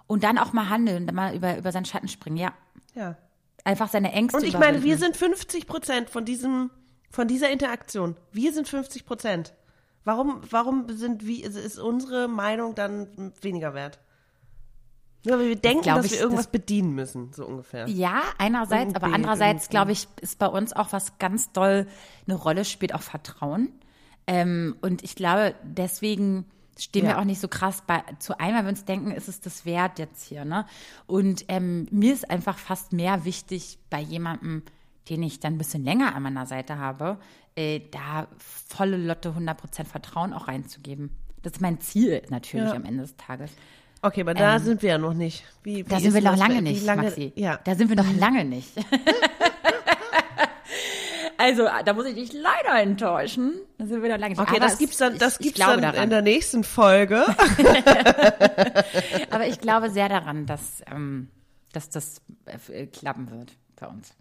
[0.08, 2.38] und dann auch mal handeln, dann mal über, über seinen Schatten springen.
[2.38, 2.54] Ja.
[2.96, 3.18] Ja.
[3.64, 5.14] Einfach seine Ängste Und ich meine, wir überwinden.
[5.14, 6.72] sind 50 Prozent von diesem,
[7.12, 8.16] von dieser Interaktion.
[8.32, 9.54] Wir sind 50 Prozent.
[10.06, 14.00] Warum, warum sind wir, ist unsere Meinung dann weniger wert?
[15.26, 17.88] Nur weil wir denken, dass ich, wir irgendwas das- bedienen müssen, so ungefähr.
[17.90, 21.88] Ja, einerseits, aber andererseits, glaube ich, ist bei uns auch was ganz doll
[22.26, 23.70] eine Rolle spielt auch Vertrauen.
[24.28, 26.46] Ähm, und ich glaube, deswegen
[26.78, 27.12] stehen Ja.
[27.12, 29.66] wir auch nicht so krass bei, zu ein, weil wir uns denken, ist es das
[29.66, 30.66] wert jetzt hier, ne?
[31.08, 34.64] Und ähm, mir ist einfach fast mehr wichtig bei jemandem,
[35.10, 37.18] den ich dann ein bisschen länger an meiner Seite habe,
[37.56, 41.10] äh, da volle Lotte 100% Vertrauen auch reinzugeben.
[41.42, 42.76] Das ist mein Ziel natürlich Ja.
[42.76, 43.52] am Ende des Tages.
[44.02, 45.44] Okay, aber da sind wir ja noch nicht.
[45.64, 47.34] Wie, Da wie sind wir noch lange nicht, lange, Maxi.
[47.36, 47.60] Ja.
[47.64, 48.70] Da sind wir noch lange nicht.
[51.38, 53.54] also, da muss ich dich leider enttäuschen.
[53.78, 54.42] Da sind wir noch lange nicht.
[54.42, 56.04] Okay, Aber das gibt's dann, das ich, ich gibt's glaube dann daran.
[56.06, 57.26] in der nächsten Folge.
[59.32, 61.30] Aber ich glaube sehr daran, dass, ähm,
[61.74, 62.22] dass das
[62.70, 64.14] äh, klappen wird bei uns.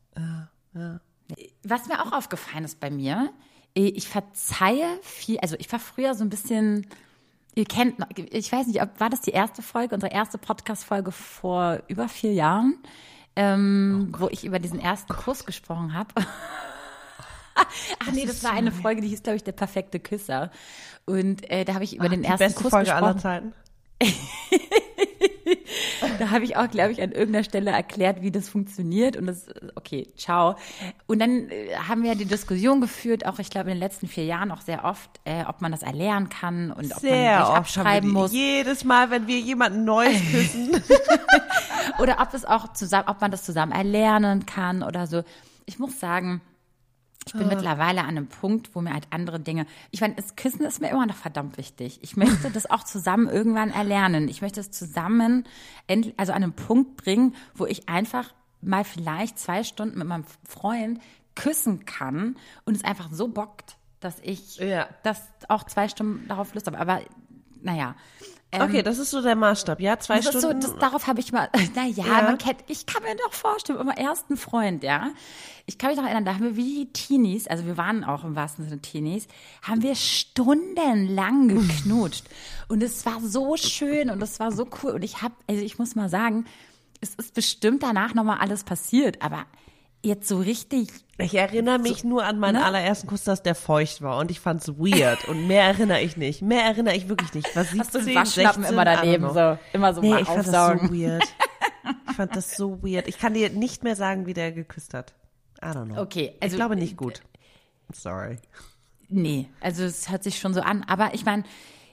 [1.62, 3.30] Was mir auch aufgefallen ist bei mir,
[3.76, 6.86] äh, ich verzeihe viel, also ich war früher so ein bisschen,
[7.58, 11.80] ihr kennt, ich weiß nicht, ob, war das die erste Folge, unsere erste Podcast-Folge vor
[11.88, 12.78] über vier Jahren,
[13.34, 16.14] ähm, wo ich über diesen ersten Kuss gesprochen habe.
[17.54, 20.52] Ach nee, das war eine Folge, die hieß, glaube ich, der perfekte Küsser.
[21.04, 23.04] Und äh, da habe ich über den Die ersten beste Kuss Folge gesprochen.
[23.04, 23.52] aller Zeiten.
[26.18, 29.16] Da habe ich auch, glaube ich, an irgendeiner Stelle erklärt, wie das funktioniert.
[29.16, 30.56] Und das, okay, ciao.
[31.06, 34.24] Und dann äh, haben wir die Diskussion geführt, auch ich glaube in den letzten vier
[34.24, 37.28] Jahren auch sehr oft, äh, ob man das erlernen kann und ob man Sehr sich
[37.30, 38.32] haben wir abschreiben muss.
[38.32, 40.82] jedes Mal, wenn wir jemanden Neues küssen.
[42.00, 45.22] Oder ob es auch zusammen, ob man das zusammen erlernen kann oder so.
[45.66, 46.40] Ich muss sagen,
[47.28, 50.64] ich bin mittlerweile an einem Punkt, wo mir halt andere Dinge, ich meine, das Küssen
[50.64, 51.98] ist mir immer noch verdammt wichtig.
[52.02, 54.28] Ich möchte das auch zusammen irgendwann erlernen.
[54.28, 55.44] Ich möchte es zusammen,
[55.86, 60.24] endlich, also an einen Punkt bringen, wo ich einfach mal vielleicht zwei Stunden mit meinem
[60.48, 61.00] Freund
[61.36, 64.88] küssen kann und es einfach so bockt, dass ich Ja.
[65.04, 66.78] das auch zwei Stunden darauf Lust habe.
[66.78, 67.00] Aber
[67.62, 67.94] naja.
[68.50, 69.98] Ähm, Okay, das ist so der Maßstab, ja?
[69.98, 70.60] Zwei ist so, Stunden.
[70.62, 72.22] das, darauf habe ich mal, naja, Ja.
[72.22, 75.10] man kennt, ich kann mir doch vorstellen, immer ersten Freund, ja.
[75.66, 78.24] Ich kann mich noch erinnern, da haben wir wie die Teenies, also wir waren auch
[78.24, 79.28] im wahrsten Sinne Teenies,
[79.62, 82.24] haben wir stundenlang geknutscht.
[82.68, 84.92] und es war so schön und es war so cool.
[84.92, 86.46] Und ich habe, also ich muss mal sagen,
[87.00, 89.44] es ist bestimmt danach nochmal alles passiert, aber
[90.02, 90.88] jetzt so richtig,
[91.18, 92.64] ich erinnere mich nur an meinen ne?
[92.64, 96.42] allerersten Kuss, dass der feucht war und ich fand's weird und mehr erinnere ich nicht.
[96.42, 97.48] Mehr erinnere ich wirklich nicht.
[97.54, 100.28] Was hast du 17, einen Waschlappen 16, immer daneben, so, immer so Nee, mal ich
[100.28, 101.24] fand das so weird.
[102.10, 103.06] Ich fand das so weird.
[103.06, 105.14] Ich kann dir nicht mehr sagen, wie der geküsst hat.
[105.62, 106.02] I don't know.
[106.02, 107.22] Okay, also ich glaube nicht gut.
[107.92, 108.38] Sorry.
[109.08, 110.84] Nee, also es hört sich schon so an.
[110.88, 111.44] Aber ich meine,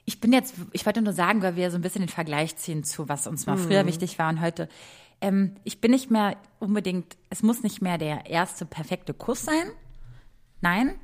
[0.04, 2.84] ich bin jetzt, ich wollte nur sagen, weil wir so ein bisschen den Vergleich ziehen
[2.84, 4.68] zu, was uns mal früher wichtig war und heute.
[5.26, 9.72] Ähm, ich bin nicht mehr unbedingt, es muss nicht mehr der erste perfekte Kuss sein.
[10.62, 10.96] Nein.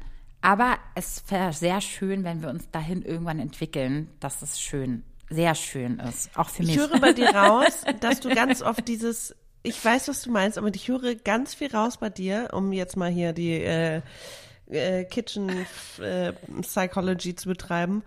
[0.41, 5.53] Aber es wäre sehr schön, wenn wir uns dahin irgendwann entwickeln, dass es schön, sehr
[5.53, 6.35] schön ist.
[6.35, 6.71] Auch für mich.
[6.71, 10.57] Ich höre bei dir raus, dass du ganz oft dieses, ich weiß, was du meinst,
[10.57, 14.01] aber ich höre ganz viel raus bei dir, um jetzt mal hier die äh,
[14.67, 15.49] äh, Kitchen
[15.99, 18.03] äh, Psychology zu betreiben.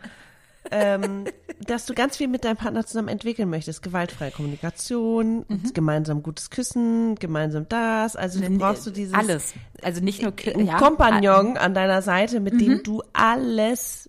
[0.71, 1.25] Ähm,
[1.67, 3.83] dass du ganz viel mit deinem Partner zusammen entwickeln möchtest.
[3.83, 5.45] Gewaltfreie Kommunikation,
[5.75, 8.17] gemeinsam gutes Küssen, gemeinsam das.
[8.17, 9.55] Also du brauchst du dieses Alles.
[9.83, 14.09] Also nicht nur Ki- ein ja, Kompagnon an deiner Seite, mit dem du alles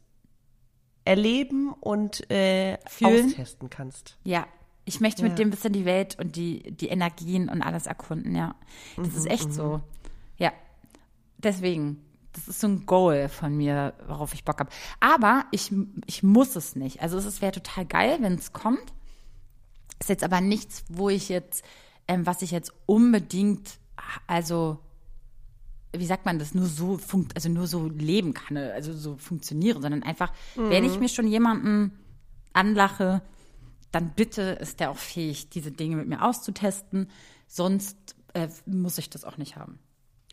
[1.04, 3.28] erleben und äh, Fühlen.
[3.28, 4.18] austesten kannst.
[4.24, 4.48] Ja,
[4.86, 5.30] ich möchte Ja.
[5.30, 8.56] mit dem ein bisschen die Welt und die, die Energien und alles erkunden, ja.
[8.98, 9.82] Das Mhm, ist echt so.
[10.38, 10.52] Ja.
[11.38, 12.05] Deswegen,
[12.36, 14.70] das ist so ein Goal von mir, worauf ich Bock habe.
[15.00, 15.72] Aber ich,
[16.06, 17.02] ich muss es nicht.
[17.02, 18.94] Also es wäre total geil, wenn es kommt.
[20.00, 21.64] Ist jetzt aber nichts, wo ich jetzt,
[22.08, 23.80] ähm, was ich jetzt unbedingt,
[24.28, 24.80] also
[25.94, 29.82] wie sagt man das, nur so funkt, also nur so leben kann, also so funktionieren,
[29.82, 31.98] sondern einfach, wenn ich mir schon jemanden
[32.52, 33.22] anlache,
[33.92, 37.10] dann bitte ist der auch fähig, diese Dinge mit mir auszutesten.
[37.48, 39.80] Sonst äh, muss ich das auch nicht haben.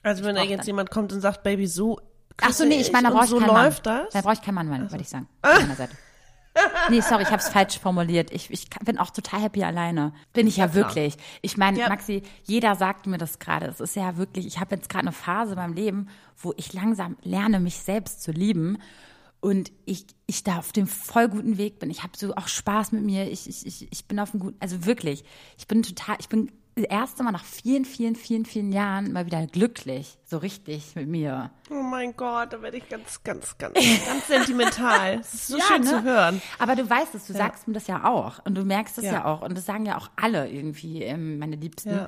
[0.03, 1.99] Also wenn da jetzt dann- jemand kommt und sagt, Baby, so
[2.41, 4.05] Ach so, nee, ich meine, da brauche ich so keinen läuft Mann.
[4.05, 4.13] das.
[4.15, 5.29] Da brauche ich keinen Mann, Mann würde ich sagen.
[5.77, 5.95] Seite.
[6.91, 8.31] Nee, sorry, ich habe es falsch formuliert.
[8.31, 10.13] Ich, ich bin auch total happy alleine.
[10.33, 10.75] Bin ich ja, klar.
[10.87, 11.17] wirklich.
[11.41, 11.89] Ich meine, Ja.
[11.89, 13.67] Maxi, jeder sagt mir das gerade.
[13.67, 16.73] Es ist ja wirklich, ich habe jetzt gerade eine Phase in meinem Leben, wo ich
[16.73, 18.79] langsam lerne, mich selbst zu lieben.
[19.41, 21.91] Und ich, ich da auf dem voll guten Weg bin.
[21.91, 23.31] Ich habe so auch Spaß mit mir.
[23.31, 25.25] Ich, ich, ich, ich bin auf dem guten, also wirklich,
[25.59, 29.27] ich bin total, ich bin das erste Mal nach vielen, vielen, vielen, vielen Jahren mal
[29.27, 30.17] wieder glücklich.
[30.25, 31.51] So richtig mit mir.
[31.71, 35.19] Oh mein Gott, da werde ich ganz, ganz, ganz, ganz sentimental.
[35.21, 35.91] Es ist so schön ne?
[35.91, 36.41] zu hören.
[36.59, 38.45] Aber du weißt es, du sagst mir das ja auch.
[38.47, 39.13] Und du merkst es ja.
[39.13, 39.25] Ja.
[39.27, 39.43] auch.
[39.43, 41.91] Und das sagen ja auch alle irgendwie, ähm, meine Liebsten.
[41.91, 42.07] Ja.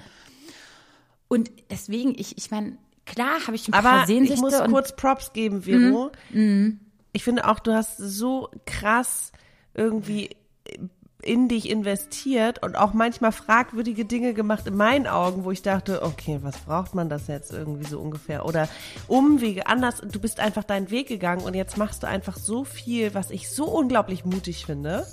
[1.29, 4.71] Und deswegen, ich, ich meine, klar habe ich ein Aber paar ich Sehnsüchte muss und
[4.71, 6.11] kurz Props geben, Vero.
[7.13, 9.33] Ich finde auch, du hast so krass
[9.75, 10.31] irgendwie
[11.25, 16.03] in dich investiert und auch manchmal fragwürdige Dinge gemacht in meinen Augen, wo ich dachte,
[16.03, 18.45] okay, was braucht man das jetzt irgendwie so ungefähr?
[18.45, 18.69] Oder
[19.09, 23.15] Umwege, anders, du bist einfach deinen Weg gegangen und jetzt machst du einfach so viel,
[23.15, 25.07] was ich so unglaublich mutig finde.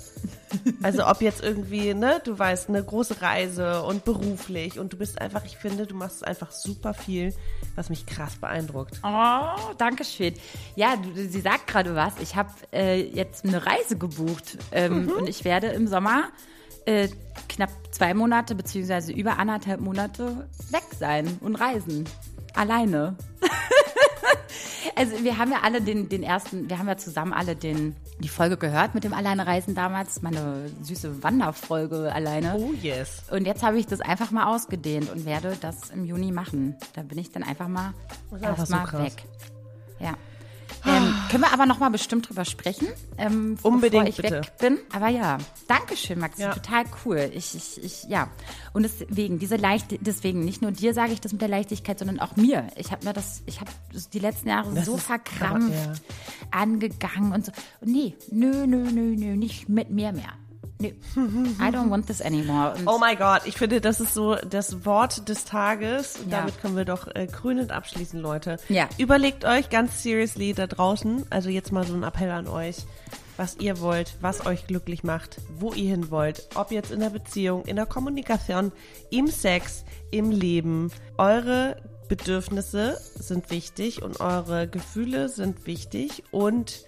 [0.82, 5.20] Also ob jetzt irgendwie, ne, du weißt, eine große Reise und beruflich und du bist
[5.20, 7.34] einfach, ich finde, du machst einfach super viel,
[7.74, 9.00] was mich krass beeindruckt.
[9.02, 10.34] Oh, danke schön.
[10.76, 12.14] Ja, du, sie sagt gerade was.
[12.20, 16.01] Ich habe äh, jetzt eine Reise gebucht ähm, und ich werde im Sommer
[16.86, 17.08] äh,
[17.48, 22.08] knapp zwei Monate beziehungsweise über anderthalb Monate weg sein und reisen.
[22.54, 23.16] Alleine.
[24.96, 28.28] also wir haben ja alle den, den ersten, wir haben ja zusammen alle den, die
[28.28, 32.56] Folge gehört mit dem Alleinereisen damals, meine süße Wanderfolge alleine.
[32.56, 33.22] Oh yes.
[33.30, 36.76] Und jetzt habe ich das einfach mal ausgedehnt und werde das im Juni machen.
[36.94, 37.94] Da bin ich dann einfach mal
[38.30, 39.04] so erstmal krass.
[39.04, 39.24] weg.
[39.98, 40.14] Ja.
[40.84, 44.34] Ähm, können wir aber noch mal bestimmt drüber sprechen, ähm, Unbedingt, bevor ich bitte.
[44.42, 44.78] weg bin.
[44.92, 46.52] Aber ja, Dankeschön, Max, Ja.
[46.54, 47.30] total cool.
[47.34, 48.28] Ich, ich, ich, ja.
[48.72, 52.18] Und deswegen, diese leicht, deswegen, nicht nur dir sage ich das mit der Leichtigkeit, sondern
[52.18, 52.66] auch mir.
[52.76, 53.70] Ich habe mir das, ich habe
[54.12, 55.94] die letzten Jahre Das so verkrampft aber,
[56.62, 57.52] angegangen und so.
[57.80, 60.32] Und nee, nö, nö, nö, nö, nicht mit mir mehr.
[60.80, 60.88] Nö.
[60.88, 62.74] I don't want this anymore.
[62.76, 66.16] Und Oh mein Gott, ich finde, das ist so das Wort des Tages.
[66.16, 66.38] Und Ja.
[66.40, 68.56] damit können wir doch äh, krönend abschließen, Leute.
[68.68, 68.88] Ja.
[68.98, 72.76] Überlegt euch ganz seriously da draußen, also jetzt mal so ein Appell an euch,
[73.36, 77.10] was ihr wollt, was euch glücklich macht, wo ihr hin wollt, ob jetzt in der
[77.10, 78.72] Beziehung, in der Kommunikation,
[79.10, 80.90] im Sex, im Leben.
[81.16, 81.76] Eure
[82.08, 86.84] Bedürfnisse sind wichtig und eure Gefühle sind wichtig und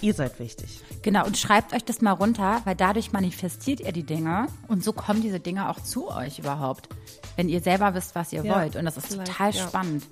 [0.00, 0.80] ihr seid wichtig.
[1.02, 4.92] Genau, und schreibt euch das mal runter, weil dadurch manifestiert ihr die Dinge und so
[4.92, 6.88] kommen diese Dinge auch zu euch überhaupt,
[7.36, 8.76] wenn ihr selber wisst, was ihr Ja, wollt.
[8.76, 9.66] Und das ist total ja.
[9.68, 10.04] spannend.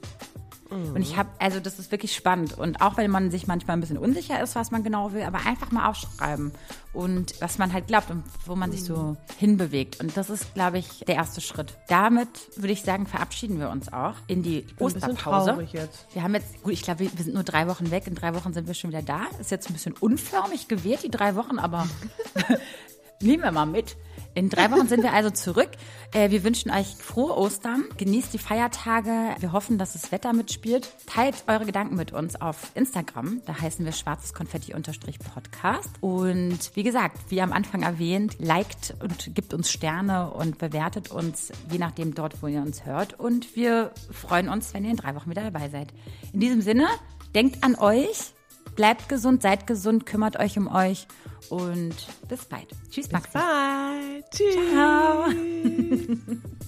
[0.70, 2.58] Und ich habe, also das ist wirklich spannend.
[2.58, 5.46] Und auch wenn man sich manchmal ein bisschen unsicher ist, was man genau will, aber
[5.46, 6.52] einfach mal aufschreiben.
[6.92, 10.00] Und was man halt glaubt und wo man sich so hinbewegt.
[10.00, 11.76] Und das ist, glaube ich, der erste Schritt.
[11.88, 15.68] Damit würde ich sagen, verabschieden wir uns auch in die Osterpause.
[16.12, 18.06] Wir haben jetzt, gut, ich glaube, wir wir sind nur drei Wochen weg.
[18.06, 19.22] In drei Wochen sind wir schon wieder da.
[19.38, 21.86] Ist jetzt ein bisschen unförmig gewählt, die drei Wochen, aber
[23.20, 23.96] nehmen wir mal mit.
[24.36, 25.70] In drei Wochen sind wir also zurück.
[26.12, 27.86] Äh, wir wünschen euch frohe Ostern.
[27.96, 29.34] Genießt die Feiertage.
[29.38, 30.92] Wir hoffen, dass das Wetter mitspielt.
[31.06, 33.40] Teilt eure Gedanken mit uns auf Instagram.
[33.46, 35.88] Da heißen wir schwarzes Konfetti-Podcast.
[36.02, 41.50] Und wie gesagt, wie am Anfang erwähnt, liked und gibt uns Sterne und bewertet uns,
[41.72, 43.18] je nachdem dort, wo ihr uns hört.
[43.18, 45.94] Und wir freuen uns, wenn ihr in drei Wochen wieder dabei seid.
[46.34, 46.88] In diesem Sinne,
[47.34, 48.34] denkt an euch.
[48.74, 51.06] Bleibt gesund, seid gesund, kümmert euch um euch
[51.50, 51.94] und
[52.28, 52.68] bis bald.
[52.90, 53.32] Tschüss, Max.
[53.32, 54.22] Bye.
[54.30, 54.56] Tschüss.
[54.72, 55.26] Ciao.